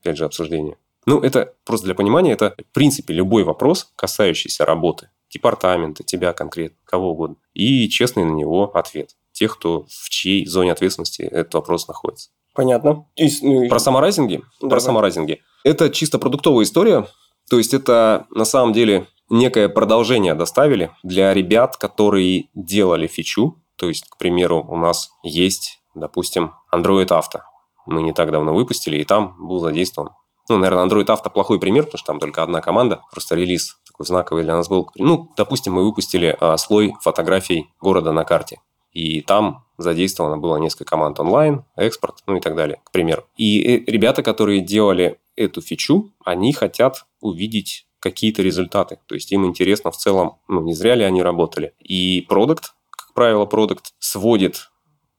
опять 0.00 0.16
же, 0.16 0.24
обсуждение. 0.24 0.78
Ну, 1.04 1.20
это 1.20 1.54
просто 1.64 1.86
для 1.86 1.94
понимания, 1.94 2.32
это, 2.32 2.54
в 2.56 2.72
принципе, 2.72 3.12
любой 3.12 3.44
вопрос, 3.44 3.92
касающийся 3.94 4.64
работы, 4.64 5.10
департамента, 5.30 6.02
тебя 6.02 6.32
конкретно, 6.32 6.78
кого 6.84 7.12
угодно, 7.12 7.36
и 7.52 7.86
честный 7.90 8.24
на 8.24 8.32
него 8.32 8.70
ответ. 8.74 9.14
Тех, 9.32 9.58
кто 9.58 9.84
в 9.88 10.08
чьей 10.08 10.46
зоне 10.46 10.72
ответственности 10.72 11.22
этот 11.22 11.54
вопрос 11.54 11.86
находится. 11.86 12.30
Понятно. 12.54 13.06
И, 13.16 13.28
ну, 13.42 13.68
Про 13.68 13.78
саморайзинги? 13.78 14.42
Давай. 14.60 14.70
Про 14.70 14.80
саморайзинги. 14.80 15.42
Это 15.64 15.90
чисто 15.90 16.18
продуктовая 16.18 16.64
история. 16.64 17.06
То 17.50 17.58
есть, 17.58 17.74
это 17.74 18.26
на 18.30 18.44
самом 18.46 18.72
деле 18.72 19.06
некое 19.28 19.68
продолжение 19.68 20.34
доставили 20.34 20.90
для 21.02 21.34
ребят, 21.34 21.76
которые 21.76 22.48
делали 22.54 23.06
фичу. 23.06 23.62
То 23.78 23.88
есть, 23.88 24.08
к 24.08 24.18
примеру, 24.18 24.64
у 24.68 24.76
нас 24.76 25.10
есть, 25.22 25.80
допустим, 25.94 26.52
Android 26.74 27.08
Auto. 27.08 27.40
Мы 27.86 28.02
не 28.02 28.12
так 28.12 28.30
давно 28.30 28.54
выпустили, 28.54 28.98
и 28.98 29.04
там 29.04 29.36
был 29.38 29.60
задействован 29.60 30.10
Ну, 30.48 30.58
наверное, 30.58 30.86
Android 30.86 31.06
Auto 31.06 31.30
плохой 31.30 31.58
пример, 31.58 31.84
потому 31.84 31.98
что 31.98 32.06
там 32.06 32.20
только 32.20 32.42
одна 32.42 32.60
команда, 32.60 33.02
просто 33.10 33.34
релиз 33.34 33.78
такой 33.86 34.06
знаковый 34.06 34.44
для 34.44 34.56
нас 34.56 34.68
был. 34.68 34.90
Ну, 34.96 35.30
допустим, 35.36 35.74
мы 35.74 35.84
выпустили 35.84 36.36
а, 36.40 36.56
слой 36.56 36.94
фотографий 37.00 37.70
города 37.80 38.12
на 38.12 38.24
карте. 38.24 38.60
И 38.92 39.20
там 39.20 39.64
задействовано 39.76 40.38
было 40.38 40.56
несколько 40.56 40.84
команд 40.84 41.20
онлайн, 41.20 41.64
экспорт, 41.76 42.16
ну 42.26 42.36
и 42.36 42.40
так 42.40 42.56
далее, 42.56 42.80
к 42.84 42.90
примеру. 42.90 43.24
И 43.36 43.60
э, 43.60 43.84
ребята, 43.86 44.22
которые 44.22 44.60
делали 44.60 45.18
эту 45.36 45.60
фичу, 45.60 46.12
они 46.24 46.52
хотят 46.52 47.06
увидеть 47.20 47.86
какие-то 48.00 48.42
результаты. 48.42 48.98
То 49.06 49.14
есть 49.14 49.30
им 49.32 49.46
интересно 49.46 49.90
в 49.90 49.96
целом, 49.96 50.38
ну, 50.48 50.60
не 50.62 50.74
зря 50.74 50.94
ли 50.94 51.04
они 51.04 51.22
работали. 51.22 51.74
И 51.78 52.22
продукт, 52.28 52.74
правило, 53.18 53.46
продукт 53.46 53.94
сводит 53.98 54.70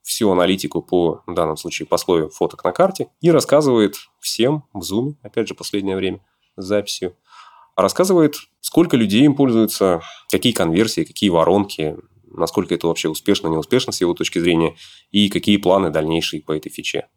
всю 0.03 0.31
аналитику 0.31 0.81
по, 0.81 1.21
в 1.27 1.33
данном 1.33 1.57
случае, 1.57 1.85
по 1.85 1.97
слою 1.97 2.29
фоток 2.29 2.63
на 2.63 2.71
карте 2.71 3.09
и 3.19 3.29
рассказывает 3.29 3.95
всем 4.21 4.63
в 4.71 4.79
Zoom, 4.89 5.15
опять 5.21 5.49
же, 5.49 5.53
последнее 5.53 5.97
время, 5.97 6.25
с 6.55 6.63
записью, 6.63 7.17
рассказывает, 7.75 8.35
сколько 8.61 8.95
людей 8.95 9.25
им 9.25 9.35
пользуются, 9.35 10.01
какие 10.31 10.53
конверсии, 10.53 11.03
какие 11.03 11.29
воронки, 11.29 11.97
насколько 12.23 12.73
это 12.73 12.87
вообще 12.87 13.09
успешно, 13.09 13.49
неуспешно 13.49 13.91
с 13.91 13.99
его 13.99 14.13
точки 14.13 14.39
зрения, 14.39 14.77
и 15.11 15.27
какие 15.27 15.57
планы 15.57 15.89
дальнейшие 15.89 16.41
по 16.41 16.53
этой 16.53 16.69
фиче. 16.69 17.09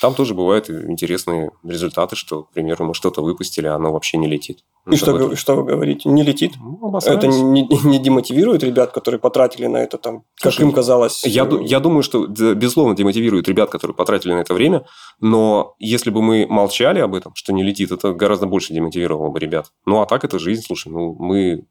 Там 0.00 0.14
тоже 0.14 0.32
бывают 0.32 0.70
интересные 0.70 1.50
результаты, 1.62 2.16
что, 2.16 2.44
к 2.44 2.52
примеру, 2.52 2.86
мы 2.86 2.94
что-то 2.94 3.20
выпустили, 3.20 3.66
а 3.66 3.74
оно 3.74 3.92
вообще 3.92 4.16
не 4.16 4.26
летит. 4.26 4.64
И 4.90 4.96
что, 4.96 5.12
вы, 5.12 5.36
что 5.36 5.54
вы 5.56 5.64
говорите? 5.64 6.08
Не 6.08 6.22
летит? 6.22 6.54
Ну, 6.58 6.96
это 6.96 7.26
не, 7.26 7.62
не 7.62 7.98
демотивирует 7.98 8.62
ребят, 8.62 8.92
которые 8.92 9.20
потратили 9.20 9.66
на 9.66 9.78
это 9.78 9.98
там, 9.98 10.24
как 10.40 10.52
Слушай, 10.52 10.62
им 10.62 10.72
казалось? 10.72 11.24
Я, 11.24 11.44
э, 11.44 11.58
я 11.62 11.80
думаю, 11.80 12.02
что, 12.02 12.26
безусловно, 12.26 12.96
демотивирует 12.96 13.48
ребят, 13.48 13.70
которые 13.70 13.94
потратили 13.94 14.32
на 14.32 14.40
это 14.40 14.54
время, 14.54 14.86
но 15.20 15.74
если 15.78 16.10
бы 16.10 16.22
мы 16.22 16.46
молчали 16.48 17.00
об 17.00 17.14
этом, 17.14 17.34
что 17.34 17.52
не 17.52 17.62
летит, 17.62 17.92
это 17.92 18.12
гораздо 18.12 18.46
больше 18.46 18.72
демотивировало 18.72 19.30
бы 19.30 19.38
ребят. 19.38 19.72
Ну, 19.84 20.00
а 20.00 20.06
так 20.06 20.24
это 20.24 20.38
жизнь, 20.38 20.62
слушай, 20.62 20.90
ну, 20.90 21.14
мы, 21.18 21.66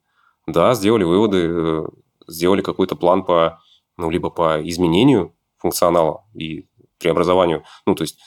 да, 0.45 0.73
сделали 0.73 1.03
выводы, 1.03 1.47
э, 1.49 1.85
сделали 2.27 2.61
какой-то 2.61 2.95
план 2.95 3.23
по, 3.23 3.59
ну, 3.97 4.09
либо 4.09 4.29
по 4.29 4.59
изменению 4.63 5.33
функционала 5.57 6.23
и 6.33 6.67
преобразованию. 6.99 7.63
Ну, 7.85 7.95
то 7.95 8.03
есть, 8.03 8.19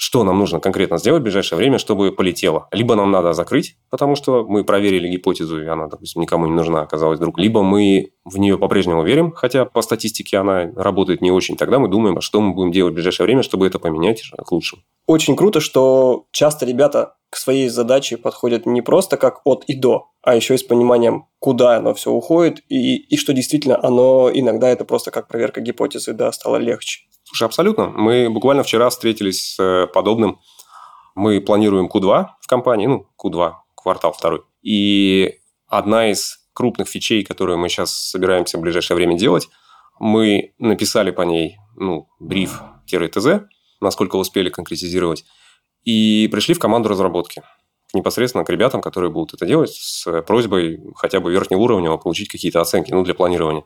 что 0.00 0.24
нам 0.24 0.38
нужно 0.38 0.60
конкретно 0.60 0.96
сделать 0.96 1.20
в 1.20 1.24
ближайшее 1.24 1.58
время, 1.58 1.76
чтобы 1.76 2.10
полетело. 2.10 2.68
Либо 2.72 2.94
нам 2.94 3.10
надо 3.10 3.34
закрыть, 3.34 3.76
потому 3.90 4.16
что 4.16 4.46
мы 4.48 4.64
проверили 4.64 5.06
гипотезу, 5.06 5.62
и 5.62 5.66
она, 5.66 5.88
допустим, 5.88 6.22
никому 6.22 6.46
не 6.46 6.54
нужна 6.54 6.80
оказалась 6.80 7.18
вдруг. 7.18 7.38
Либо 7.38 7.62
мы 7.62 8.12
в 8.24 8.38
нее 8.38 8.56
по-прежнему 8.56 9.04
верим, 9.04 9.30
хотя 9.32 9.66
по 9.66 9.82
статистике 9.82 10.38
она 10.38 10.72
работает 10.74 11.20
не 11.20 11.30
очень. 11.30 11.58
Тогда 11.58 11.78
мы 11.78 11.88
думаем, 11.88 12.16
а 12.16 12.22
что 12.22 12.40
мы 12.40 12.54
будем 12.54 12.72
делать 12.72 12.92
в 12.92 12.94
ближайшее 12.94 13.26
время, 13.26 13.42
чтобы 13.42 13.66
это 13.66 13.78
поменять 13.78 14.22
к 14.38 14.50
лучшему. 14.50 14.80
Очень 15.06 15.36
круто, 15.36 15.60
что 15.60 16.24
часто 16.32 16.64
ребята 16.64 17.16
к 17.28 17.36
своей 17.36 17.68
задаче 17.68 18.16
подходят 18.16 18.64
не 18.64 18.80
просто 18.80 19.18
как 19.18 19.42
от 19.44 19.64
и 19.64 19.74
до, 19.74 20.06
а 20.22 20.34
еще 20.34 20.54
и 20.54 20.58
с 20.58 20.62
пониманием, 20.62 21.26
куда 21.40 21.76
оно 21.76 21.92
все 21.92 22.10
уходит, 22.10 22.62
и, 22.70 22.96
и 22.96 23.18
что 23.18 23.34
действительно 23.34 23.78
оно 23.82 24.30
иногда 24.32 24.70
это 24.70 24.86
просто 24.86 25.10
как 25.10 25.28
проверка 25.28 25.60
гипотезы, 25.60 26.14
да, 26.14 26.32
стало 26.32 26.56
легче. 26.56 27.02
Слушай, 27.30 27.44
абсолютно. 27.44 27.86
Мы 27.86 28.28
буквально 28.28 28.64
вчера 28.64 28.90
встретились 28.90 29.54
с 29.54 29.62
э, 29.62 29.86
подобным. 29.86 30.40
Мы 31.14 31.40
планируем 31.40 31.86
Q2 31.86 32.26
в 32.40 32.46
компании, 32.48 32.86
ну, 32.86 33.06
Q2, 33.22 33.52
квартал 33.76 34.12
второй. 34.12 34.42
И 34.62 35.38
одна 35.68 36.10
из 36.10 36.40
крупных 36.54 36.88
фичей, 36.88 37.24
которую 37.24 37.56
мы 37.58 37.68
сейчас 37.68 37.92
собираемся 37.92 38.58
в 38.58 38.62
ближайшее 38.62 38.96
время 38.96 39.16
делать, 39.16 39.48
мы 40.00 40.54
написали 40.58 41.12
по 41.12 41.22
ней, 41.22 41.58
ну, 41.76 42.08
бриф-ТЗ, 42.18 43.44
насколько 43.80 44.16
успели 44.16 44.50
конкретизировать, 44.50 45.24
и 45.84 46.28
пришли 46.32 46.54
в 46.54 46.58
команду 46.58 46.88
разработки 46.88 47.44
непосредственно 47.94 48.44
к 48.44 48.50
ребятам, 48.50 48.80
которые 48.80 49.12
будут 49.12 49.34
это 49.34 49.46
делать, 49.46 49.70
с 49.70 50.22
просьбой 50.22 50.80
хотя 50.96 51.20
бы 51.20 51.30
верхнего 51.30 51.60
уровня 51.60 51.96
получить 51.96 52.28
какие-то 52.28 52.60
оценки, 52.60 52.92
ну, 52.92 53.04
для 53.04 53.14
планирования. 53.14 53.62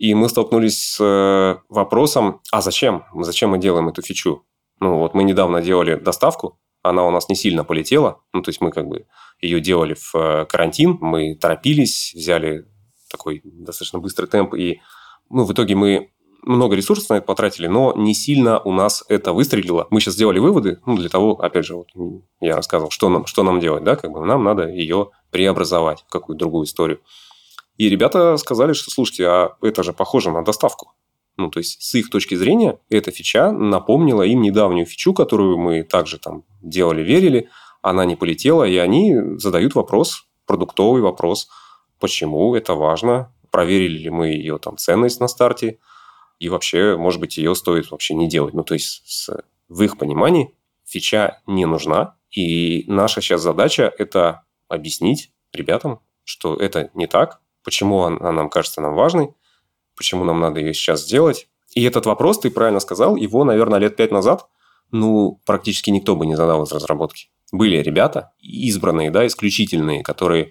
И 0.00 0.14
мы 0.14 0.30
столкнулись 0.30 0.94
с 0.94 0.98
э, 0.98 1.60
вопросом, 1.68 2.40
а 2.50 2.62
зачем? 2.62 3.04
Зачем 3.20 3.50
мы 3.50 3.58
делаем 3.58 3.90
эту 3.90 4.00
фичу? 4.00 4.46
Ну, 4.80 4.96
вот 4.96 5.12
мы 5.12 5.24
недавно 5.24 5.60
делали 5.60 5.96
доставку, 5.96 6.58
она 6.82 7.06
у 7.06 7.10
нас 7.10 7.28
не 7.28 7.36
сильно 7.36 7.64
полетела, 7.64 8.22
ну, 8.32 8.40
то 8.40 8.48
есть 8.48 8.62
мы 8.62 8.70
как 8.70 8.88
бы 8.88 9.04
ее 9.42 9.60
делали 9.60 9.92
в 9.92 10.14
э, 10.14 10.46
карантин, 10.46 10.96
мы 11.02 11.34
торопились, 11.34 12.14
взяли 12.14 12.66
такой 13.10 13.42
достаточно 13.44 13.98
быстрый 13.98 14.24
темп, 14.24 14.54
и 14.54 14.80
ну, 15.28 15.44
в 15.44 15.52
итоге 15.52 15.74
мы 15.74 16.10
много 16.44 16.76
ресурсов 16.76 17.10
на 17.10 17.14
это 17.18 17.26
потратили, 17.26 17.66
но 17.66 17.92
не 17.94 18.14
сильно 18.14 18.58
у 18.58 18.72
нас 18.72 19.04
это 19.10 19.34
выстрелило. 19.34 19.86
Мы 19.90 20.00
сейчас 20.00 20.14
сделали 20.14 20.38
выводы, 20.38 20.80
ну, 20.86 20.96
для 20.96 21.10
того, 21.10 21.38
опять 21.38 21.66
же, 21.66 21.76
вот 21.76 21.88
я 22.40 22.56
рассказывал, 22.56 22.90
что 22.90 23.10
нам, 23.10 23.26
что 23.26 23.42
нам 23.42 23.60
делать, 23.60 23.84
да, 23.84 23.96
как 23.96 24.12
бы 24.12 24.24
нам 24.24 24.44
надо 24.44 24.66
ее 24.66 25.10
преобразовать 25.30 26.04
в 26.08 26.10
какую-то 26.10 26.38
другую 26.38 26.64
историю. 26.64 27.00
И 27.80 27.88
ребята 27.88 28.36
сказали, 28.36 28.74
что, 28.74 28.90
слушайте, 28.90 29.26
а 29.26 29.56
это 29.62 29.82
же 29.82 29.94
похоже 29.94 30.30
на 30.30 30.44
доставку. 30.44 30.92
Ну, 31.38 31.48
то 31.48 31.60
есть, 31.60 31.80
с 31.80 31.94
их 31.94 32.10
точки 32.10 32.34
зрения, 32.34 32.78
эта 32.90 33.10
фича 33.10 33.52
напомнила 33.52 34.20
им 34.22 34.42
недавнюю 34.42 34.84
фичу, 34.84 35.14
которую 35.14 35.56
мы 35.56 35.82
также 35.82 36.18
там 36.18 36.44
делали, 36.60 37.00
верили. 37.00 37.48
Она 37.80 38.04
не 38.04 38.16
полетела, 38.16 38.64
и 38.64 38.76
они 38.76 39.16
задают 39.38 39.74
вопрос, 39.74 40.26
продуктовый 40.44 41.00
вопрос, 41.00 41.48
почему 41.98 42.54
это 42.54 42.74
важно, 42.74 43.32
проверили 43.50 43.96
ли 43.96 44.10
мы 44.10 44.26
ее 44.26 44.58
там 44.58 44.76
ценность 44.76 45.18
на 45.18 45.26
старте, 45.26 45.78
и 46.38 46.50
вообще, 46.50 46.98
может 46.98 47.18
быть, 47.18 47.38
ее 47.38 47.54
стоит 47.54 47.90
вообще 47.90 48.12
не 48.12 48.28
делать. 48.28 48.52
Ну, 48.52 48.62
то 48.62 48.74
есть, 48.74 49.04
с, 49.06 49.34
в 49.70 49.82
их 49.82 49.96
понимании 49.96 50.54
фича 50.84 51.40
не 51.46 51.64
нужна, 51.64 52.14
и 52.30 52.84
наша 52.88 53.22
сейчас 53.22 53.40
задача– 53.40 53.90
это 53.98 54.42
объяснить 54.68 55.32
ребятам, 55.54 56.00
что 56.24 56.56
это 56.56 56.90
не 56.92 57.06
так, 57.06 57.40
почему 57.64 58.02
она 58.04 58.32
нам 58.32 58.48
кажется 58.48 58.80
нам 58.80 58.94
важной, 58.94 59.30
почему 59.96 60.24
нам 60.24 60.40
надо 60.40 60.60
ее 60.60 60.74
сейчас 60.74 61.02
сделать. 61.02 61.48
И 61.74 61.84
этот 61.84 62.06
вопрос, 62.06 62.40
ты 62.40 62.50
правильно 62.50 62.80
сказал, 62.80 63.16
его, 63.16 63.44
наверное, 63.44 63.78
лет 63.78 63.96
пять 63.96 64.10
назад, 64.10 64.46
ну, 64.90 65.40
практически 65.46 65.90
никто 65.90 66.16
бы 66.16 66.26
не 66.26 66.34
задал 66.34 66.64
из 66.64 66.72
разработки. 66.72 67.28
Были 67.52 67.76
ребята, 67.76 68.32
избранные, 68.40 69.10
да, 69.10 69.26
исключительные, 69.26 70.02
которые 70.02 70.50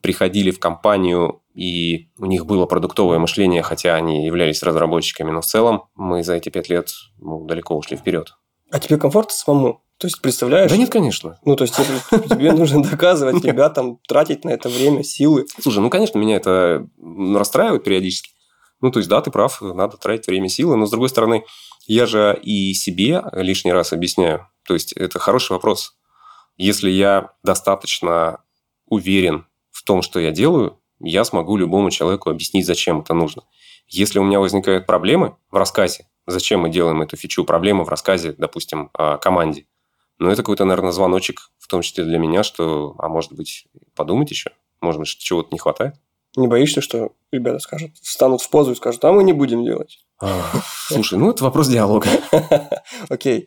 приходили 0.00 0.50
в 0.50 0.60
компанию, 0.60 1.40
и 1.54 2.10
у 2.18 2.26
них 2.26 2.46
было 2.46 2.66
продуктовое 2.66 3.18
мышление, 3.18 3.62
хотя 3.62 3.94
они 3.94 4.26
являлись 4.26 4.62
разработчиками, 4.62 5.30
но 5.30 5.40
в 5.40 5.46
целом 5.46 5.84
мы 5.94 6.22
за 6.22 6.34
эти 6.34 6.50
пять 6.50 6.68
лет 6.68 6.90
ну, 7.18 7.44
далеко 7.46 7.76
ушли 7.76 7.96
вперед. 7.96 8.36
А 8.70 8.80
тебе 8.80 8.98
комфортно 8.98 9.34
самому? 9.34 9.83
То 9.98 10.06
есть, 10.06 10.20
представляешь? 10.20 10.70
Да 10.70 10.76
нет, 10.76 10.90
конечно. 10.90 11.38
Ну, 11.44 11.56
то 11.56 11.62
есть, 11.62 11.76
тебе 11.76 12.52
нужно 12.52 12.82
доказывать 12.82 13.44
ребятам, 13.44 14.00
тратить 14.08 14.44
на 14.44 14.50
это 14.50 14.68
время, 14.68 15.04
силы. 15.04 15.46
Слушай, 15.60 15.78
ну, 15.78 15.90
конечно, 15.90 16.18
меня 16.18 16.36
это 16.36 16.86
расстраивает 16.98 17.84
периодически. 17.84 18.32
Ну, 18.80 18.90
то 18.90 18.98
есть, 18.98 19.08
да, 19.08 19.20
ты 19.20 19.30
прав, 19.30 19.62
надо 19.62 19.96
тратить 19.96 20.26
время, 20.26 20.48
силы, 20.48 20.76
но, 20.76 20.86
с 20.86 20.90
другой 20.90 21.08
стороны, 21.08 21.44
я 21.86 22.06
же 22.06 22.38
и 22.42 22.74
себе 22.74 23.22
лишний 23.32 23.72
раз 23.72 23.92
объясняю. 23.92 24.48
То 24.66 24.74
есть, 24.74 24.92
это 24.92 25.18
хороший 25.18 25.52
вопрос. 25.52 25.94
Если 26.56 26.90
я 26.90 27.30
достаточно 27.42 28.40
уверен 28.86 29.46
в 29.70 29.84
том, 29.84 30.02
что 30.02 30.20
я 30.20 30.32
делаю, 30.32 30.80
я 31.00 31.24
смогу 31.24 31.56
любому 31.56 31.90
человеку 31.90 32.30
объяснить, 32.30 32.66
зачем 32.66 33.00
это 33.00 33.14
нужно. 33.14 33.42
Если 33.88 34.18
у 34.18 34.24
меня 34.24 34.40
возникают 34.40 34.86
проблемы 34.86 35.36
в 35.50 35.56
рассказе, 35.56 36.08
зачем 36.26 36.60
мы 36.60 36.68
делаем 36.68 37.02
эту 37.02 37.16
фичу, 37.16 37.44
проблемы 37.44 37.84
в 37.84 37.88
рассказе, 37.88 38.34
допустим, 38.36 38.90
о 38.94 39.18
команде, 39.18 39.66
ну, 40.18 40.30
это 40.30 40.42
какой-то, 40.42 40.64
наверное, 40.64 40.92
звоночек, 40.92 41.50
в 41.58 41.66
том 41.66 41.82
числе 41.82 42.04
для 42.04 42.18
меня, 42.18 42.42
что, 42.42 42.94
а 42.98 43.08
может 43.08 43.32
быть, 43.32 43.66
подумать 43.94 44.30
еще? 44.30 44.50
Может 44.80 45.00
быть, 45.00 45.08
чего-то 45.08 45.48
не 45.52 45.58
хватает? 45.58 45.94
Не 46.36 46.48
боишься, 46.48 46.80
что 46.80 47.12
ребята 47.30 47.58
скажут, 47.58 47.92
встанут 48.02 48.42
в 48.42 48.50
позу 48.50 48.72
и 48.72 48.76
скажут, 48.76 49.04
а 49.04 49.12
мы 49.12 49.24
не 49.24 49.32
будем 49.32 49.64
делать? 49.64 50.04
Слушай, 50.88 51.18
ну, 51.18 51.30
это 51.30 51.44
вопрос 51.44 51.68
диалога. 51.68 52.08
Окей. 53.08 53.46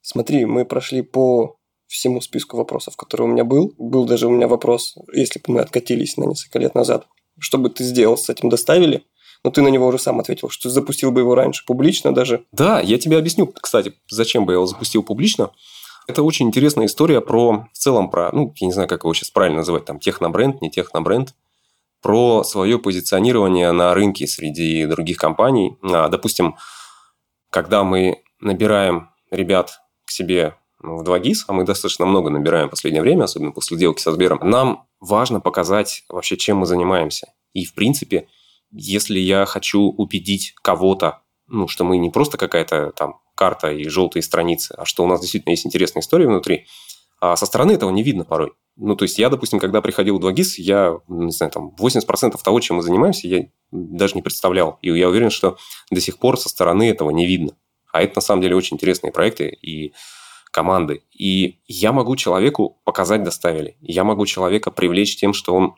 Смотри, 0.00 0.44
мы 0.44 0.64
прошли 0.64 1.02
по 1.02 1.56
всему 1.86 2.20
списку 2.20 2.56
вопросов, 2.56 2.96
который 2.96 3.22
у 3.22 3.26
меня 3.26 3.44
был. 3.44 3.74
Был 3.78 4.04
даже 4.04 4.26
у 4.26 4.30
меня 4.30 4.48
вопрос, 4.48 4.96
если 5.12 5.38
бы 5.38 5.54
мы 5.54 5.60
откатились 5.60 6.16
на 6.16 6.24
несколько 6.24 6.58
лет 6.58 6.74
назад, 6.74 7.06
что 7.38 7.58
бы 7.58 7.70
ты 7.70 7.84
сделал 7.84 8.16
с 8.16 8.28
этим 8.28 8.48
доставили? 8.48 9.04
Но 9.44 9.50
ты 9.50 9.60
на 9.60 9.68
него 9.68 9.86
уже 9.86 9.98
сам 9.98 10.20
ответил, 10.20 10.48
что 10.48 10.70
запустил 10.70 11.12
бы 11.12 11.20
его 11.20 11.34
раньше 11.34 11.64
публично 11.66 12.14
даже. 12.14 12.44
Да, 12.52 12.80
я 12.80 12.98
тебе 12.98 13.18
объясню, 13.18 13.46
кстати, 13.46 13.92
зачем 14.08 14.46
бы 14.46 14.52
я 14.52 14.54
его 14.54 14.66
запустил 14.66 15.02
публично. 15.02 15.50
Это 16.06 16.22
очень 16.22 16.46
интересная 16.46 16.86
история 16.86 17.20
про, 17.20 17.66
в 17.72 17.78
целом, 17.78 18.10
про, 18.10 18.30
ну, 18.32 18.52
я 18.56 18.66
не 18.66 18.72
знаю, 18.72 18.88
как 18.88 19.04
его 19.04 19.14
сейчас 19.14 19.30
правильно 19.30 19.58
называть, 19.58 19.84
там, 19.84 19.98
технобренд, 19.98 20.60
не 20.60 20.70
технобренд, 20.70 21.34
про 22.02 22.44
свое 22.44 22.78
позиционирование 22.78 23.72
на 23.72 23.94
рынке 23.94 24.26
среди 24.26 24.84
других 24.84 25.16
компаний. 25.16 25.78
А, 25.82 26.08
допустим, 26.08 26.56
когда 27.48 27.82
мы 27.82 28.22
набираем 28.40 29.08
ребят 29.30 29.80
к 30.04 30.10
себе 30.10 30.56
в 30.80 31.02
2GIS, 31.02 31.44
а 31.48 31.54
мы 31.54 31.64
достаточно 31.64 32.04
много 32.04 32.28
набираем 32.28 32.68
в 32.68 32.72
последнее 32.72 33.00
время, 33.00 33.24
особенно 33.24 33.52
после 33.52 33.78
сделки 33.78 34.02
со 34.02 34.12
Сбером, 34.12 34.38
нам 34.42 34.86
важно 35.00 35.40
показать 35.40 36.04
вообще, 36.10 36.36
чем 36.36 36.58
мы 36.58 36.66
занимаемся. 36.66 37.32
И, 37.54 37.64
в 37.64 37.74
принципе, 37.74 38.28
если 38.70 39.18
я 39.18 39.46
хочу 39.46 39.80
убедить 39.80 40.54
кого-то, 40.60 41.22
ну, 41.46 41.68
что 41.68 41.84
мы 41.84 41.96
не 41.96 42.10
просто 42.10 42.36
какая-то 42.36 42.92
там 42.92 43.20
карта 43.44 43.70
и 43.70 43.86
желтые 43.88 44.22
страницы, 44.22 44.74
а 44.78 44.86
что 44.86 45.04
у 45.04 45.06
нас 45.06 45.20
действительно 45.20 45.52
есть 45.52 45.66
интересная 45.66 46.00
история 46.00 46.26
внутри, 46.26 46.64
А 47.20 47.36
со 47.36 47.44
стороны 47.44 47.72
этого 47.72 47.90
не 47.90 48.02
видно 48.02 48.24
порой. 48.24 48.52
Ну, 48.76 48.96
то 48.96 49.02
есть 49.04 49.18
я, 49.18 49.28
допустим, 49.28 49.58
когда 49.58 49.82
приходил 49.82 50.18
в 50.18 50.24
2GIS, 50.24 50.54
я, 50.58 50.98
не 51.08 51.30
знаю, 51.30 51.52
там 51.52 51.74
80% 51.78 52.40
того, 52.42 52.60
чем 52.60 52.76
мы 52.76 52.82
занимаемся, 52.82 53.28
я 53.28 53.44
даже 53.70 54.14
не 54.14 54.22
представлял. 54.22 54.78
И 54.80 54.88
я 54.98 55.08
уверен, 55.08 55.28
что 55.28 55.58
до 55.90 56.00
сих 56.00 56.18
пор 56.18 56.38
со 56.38 56.48
стороны 56.48 56.88
этого 56.88 57.10
не 57.10 57.26
видно. 57.26 57.52
А 57.92 58.02
это, 58.02 58.16
на 58.16 58.22
самом 58.22 58.40
деле, 58.40 58.56
очень 58.56 58.76
интересные 58.76 59.12
проекты 59.12 59.48
и 59.48 59.92
команды. 60.50 61.02
И 61.12 61.58
я 61.66 61.92
могу 61.92 62.16
человеку 62.16 62.80
показать 62.84 63.22
доставили. 63.22 63.76
Я 63.82 64.04
могу 64.04 64.24
человека 64.24 64.70
привлечь 64.70 65.16
тем, 65.16 65.34
что 65.34 65.54
он 65.54 65.74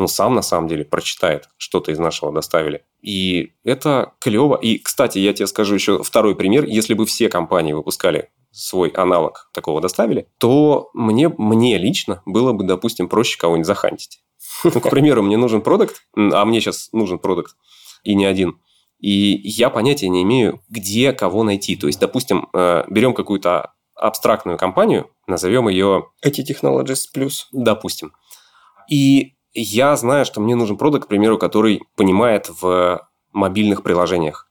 ну, 0.00 0.08
сам 0.08 0.34
на 0.34 0.42
самом 0.42 0.66
деле 0.66 0.84
прочитает 0.84 1.48
что-то 1.56 1.92
из 1.92 1.98
нашего 1.98 2.32
доставили. 2.32 2.84
И 3.02 3.52
это 3.64 4.14
клево. 4.18 4.56
И, 4.56 4.78
кстати, 4.78 5.18
я 5.18 5.32
тебе 5.32 5.46
скажу 5.46 5.74
еще 5.74 6.02
второй 6.02 6.34
пример. 6.34 6.64
Если 6.64 6.94
бы 6.94 7.06
все 7.06 7.28
компании 7.28 7.72
выпускали 7.72 8.30
свой 8.50 8.88
аналог 8.88 9.50
такого 9.52 9.80
доставили, 9.80 10.26
то 10.38 10.90
мне, 10.94 11.28
мне 11.28 11.78
лично 11.78 12.22
было 12.26 12.52
бы, 12.52 12.64
допустим, 12.64 13.08
проще 13.08 13.38
кого-нибудь 13.38 13.66
захантить. 13.66 14.22
Ну, 14.64 14.80
к 14.80 14.90
примеру, 14.90 15.22
мне 15.22 15.36
нужен 15.36 15.62
продукт, 15.62 16.02
а 16.16 16.44
мне 16.44 16.60
сейчас 16.60 16.88
нужен 16.92 17.18
продукт, 17.18 17.56
и 18.02 18.14
не 18.14 18.24
один. 18.24 18.58
И 18.98 19.40
я 19.48 19.70
понятия 19.70 20.08
не 20.08 20.22
имею, 20.22 20.60
где 20.68 21.12
кого 21.12 21.42
найти. 21.44 21.76
То 21.76 21.86
есть, 21.86 22.00
допустим, 22.00 22.48
э, 22.52 22.84
берем 22.88 23.14
какую-то 23.14 23.72
абстрактную 23.94 24.58
компанию, 24.58 25.10
назовем 25.26 25.68
ее... 25.68 26.08
IT 26.24 26.42
Technologies 26.48 27.04
Plus. 27.14 27.44
Допустим. 27.52 28.12
И 28.90 29.34
я 29.52 29.96
знаю, 29.96 30.24
что 30.24 30.40
мне 30.40 30.54
нужен 30.54 30.76
продукт, 30.76 31.06
к 31.06 31.08
примеру, 31.08 31.38
который 31.38 31.82
понимает 31.96 32.50
в 32.60 33.06
мобильных 33.32 33.82
приложениях. 33.82 34.48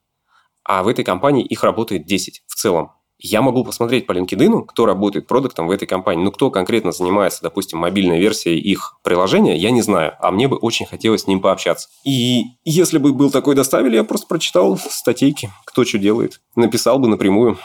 А 0.63 0.83
в 0.83 0.87
этой 0.87 1.03
компании 1.03 1.45
их 1.45 1.63
работает 1.63 2.05
10 2.05 2.43
в 2.47 2.55
целом. 2.55 2.91
Я 3.21 3.41
могу 3.41 3.65
посмотреть 3.65 4.07
по 4.07 4.13
LinkedIn, 4.13 4.65
кто 4.65 4.85
работает 4.85 5.27
продуктом 5.27 5.67
в 5.67 5.71
этой 5.71 5.85
компании, 5.85 6.23
ну, 6.23 6.31
кто 6.31 6.51
конкретно 6.51 6.93
занимается, 6.93 7.41
допустим, 7.41 7.79
мобильной 7.79 8.17
версией 8.17 8.59
их 8.59 8.97
приложения, 9.03 9.57
я 9.57 9.71
не 9.71 9.81
знаю, 9.81 10.15
а 10.19 10.31
мне 10.31 10.47
бы 10.47 10.55
очень 10.55 10.85
хотелось 10.85 11.23
с 11.23 11.27
ним 11.27 11.41
пообщаться. 11.41 11.89
И 12.05 12.43
если 12.63 12.97
бы 12.97 13.11
был 13.13 13.29
такой 13.29 13.55
доставили, 13.55 13.97
я 13.97 14.05
просто 14.05 14.25
прочитал 14.27 14.77
статейки, 14.77 15.51
кто 15.65 15.83
что 15.83 15.97
делает, 15.97 16.39
написал 16.55 16.97
бы 16.97 17.09
напрямую. 17.09 17.57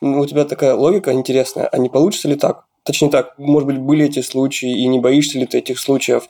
Ну, 0.00 0.20
у 0.20 0.26
тебя 0.26 0.44
такая 0.44 0.74
логика 0.74 1.12
интересная, 1.12 1.68
а 1.68 1.78
не 1.78 1.88
получится 1.88 2.28
ли 2.28 2.34
так? 2.34 2.64
Точнее 2.84 3.10
так, 3.10 3.38
может 3.38 3.66
быть, 3.66 3.78
были 3.78 4.06
эти 4.06 4.20
случаи, 4.20 4.70
и 4.70 4.86
не 4.88 4.98
боишься 4.98 5.38
ли 5.38 5.46
ты 5.46 5.58
этих 5.58 5.78
случаев? 5.78 6.24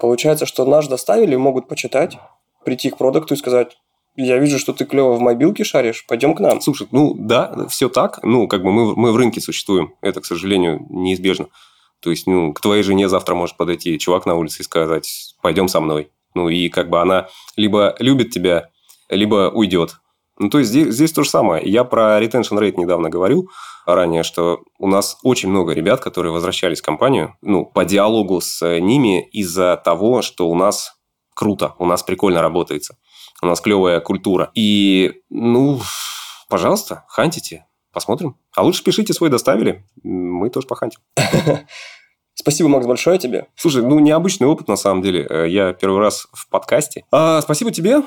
Получается, 0.00 0.46
что 0.46 0.64
наш 0.64 0.86
доставили 0.86 1.34
могут 1.36 1.68
почитать, 1.68 2.18
прийти 2.64 2.90
к 2.90 2.96
продукту 2.96 3.34
и 3.34 3.36
сказать, 3.36 3.76
я 4.16 4.38
вижу, 4.38 4.58
что 4.58 4.72
ты 4.72 4.84
клево 4.84 5.12
в 5.12 5.20
мобилке 5.20 5.64
шаришь, 5.64 6.04
пойдем 6.06 6.34
к 6.34 6.40
нам. 6.40 6.60
Слушай, 6.60 6.88
ну 6.90 7.14
да, 7.14 7.66
все 7.68 7.88
так. 7.88 8.20
Ну, 8.24 8.48
как 8.48 8.62
бы 8.62 8.72
мы, 8.72 8.96
мы 8.96 9.12
в 9.12 9.16
рынке 9.16 9.40
существуем. 9.40 9.94
Это, 10.00 10.20
к 10.20 10.26
сожалению, 10.26 10.84
неизбежно. 10.90 11.46
То 12.00 12.10
есть, 12.10 12.26
ну, 12.26 12.52
к 12.52 12.60
твоей 12.60 12.82
жене 12.82 13.08
завтра 13.08 13.34
может 13.34 13.56
подойти 13.56 13.98
чувак 13.98 14.26
на 14.26 14.34
улице 14.34 14.62
и 14.62 14.64
сказать, 14.64 15.34
пойдем 15.40 15.68
со 15.68 15.80
мной. 15.80 16.10
Ну, 16.34 16.48
и 16.48 16.68
как 16.68 16.90
бы 16.90 17.00
она 17.00 17.28
либо 17.56 17.94
любит 18.00 18.30
тебя, 18.30 18.70
либо 19.08 19.50
уйдет. 19.54 20.00
Ну, 20.38 20.50
то 20.50 20.58
есть, 20.58 20.70
здесь, 20.70 20.94
здесь 20.94 21.12
то 21.12 21.22
же 21.22 21.30
самое. 21.30 21.68
Я 21.68 21.84
про 21.84 22.22
retention 22.22 22.58
rate 22.58 22.74
недавно 22.76 23.10
говорил 23.10 23.50
ранее, 23.86 24.22
что 24.22 24.60
у 24.78 24.86
нас 24.86 25.18
очень 25.22 25.48
много 25.48 25.72
ребят, 25.72 26.00
которые 26.00 26.32
возвращались 26.32 26.80
в 26.80 26.84
компанию, 26.84 27.36
ну, 27.42 27.64
по 27.64 27.84
диалогу 27.84 28.40
с 28.40 28.78
ними 28.80 29.28
из-за 29.30 29.80
того, 29.82 30.22
что 30.22 30.48
у 30.48 30.54
нас 30.54 30.94
круто, 31.34 31.74
у 31.78 31.86
нас 31.86 32.02
прикольно 32.02 32.42
работается 32.42 32.96
у 33.42 33.46
нас 33.46 33.60
клевая 33.60 34.00
культура. 34.00 34.50
И, 34.54 35.22
ну, 35.30 35.80
пожалуйста, 36.48 37.04
хантите, 37.08 37.66
посмотрим. 37.92 38.36
А 38.54 38.62
лучше 38.62 38.82
пишите 38.82 39.12
свой 39.12 39.30
доставили, 39.30 39.86
мы 40.02 40.50
тоже 40.50 40.66
похантим. 40.66 41.00
Спасибо, 42.34 42.68
Макс, 42.68 42.86
большое 42.86 43.18
тебе. 43.18 43.48
Слушай, 43.56 43.82
ну, 43.82 43.98
необычный 43.98 44.46
опыт, 44.46 44.68
на 44.68 44.76
самом 44.76 45.02
деле. 45.02 45.26
Я 45.48 45.72
первый 45.72 46.00
раз 46.00 46.28
в 46.32 46.48
подкасте. 46.48 47.04
А, 47.10 47.40
спасибо 47.40 47.72
тебе. 47.72 48.02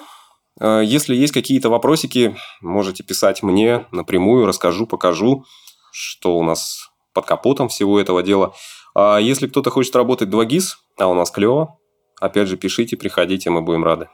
А, 0.59 0.81
если 0.81 1.15
есть 1.15 1.33
какие-то 1.33 1.69
вопросики, 1.69 2.35
можете 2.61 3.03
писать 3.03 3.43
мне 3.43 3.85
напрямую, 3.91 4.45
расскажу, 4.45 4.87
покажу, 4.87 5.45
что 5.91 6.37
у 6.37 6.43
нас 6.43 6.89
под 7.13 7.25
капотом 7.25 7.69
всего 7.69 7.99
этого 7.99 8.23
дела. 8.23 8.53
А 8.93 9.17
если 9.17 9.47
кто-то 9.47 9.69
хочет 9.69 9.95
работать 9.95 10.29
2GIS, 10.29 10.63
а 10.97 11.07
у 11.07 11.13
нас 11.13 11.31
клево, 11.31 11.77
опять 12.19 12.47
же, 12.47 12.57
пишите, 12.57 12.97
приходите, 12.97 13.49
мы 13.49 13.61
будем 13.61 13.83
рады. 13.83 14.07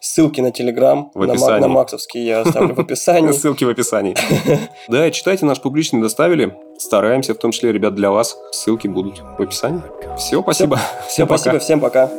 Ссылки 0.00 0.40
на 0.40 0.50
Телеграм, 0.50 1.10
на, 1.14 1.58
на 1.58 1.68
Максовский 1.68 2.24
я 2.24 2.40
оставлю 2.40 2.74
в 2.74 2.80
описании. 2.80 3.32
Ссылки 3.32 3.64
в 3.64 3.68
описании. 3.68 4.16
Да, 4.88 5.10
читайте 5.10 5.44
наш 5.44 5.60
публичный 5.60 6.00
доставили. 6.00 6.56
Стараемся, 6.78 7.34
в 7.34 7.38
том 7.38 7.50
числе, 7.50 7.72
ребят, 7.72 7.94
для 7.94 8.10
вас. 8.10 8.38
Ссылки 8.52 8.88
будут 8.88 9.18
в 9.38 9.42
описании. 9.42 9.82
Все, 10.16 10.40
спасибо. 10.42 10.80
Всем 11.08 11.26
спасибо, 11.26 11.58
всем 11.58 11.80
пока. 11.80 12.10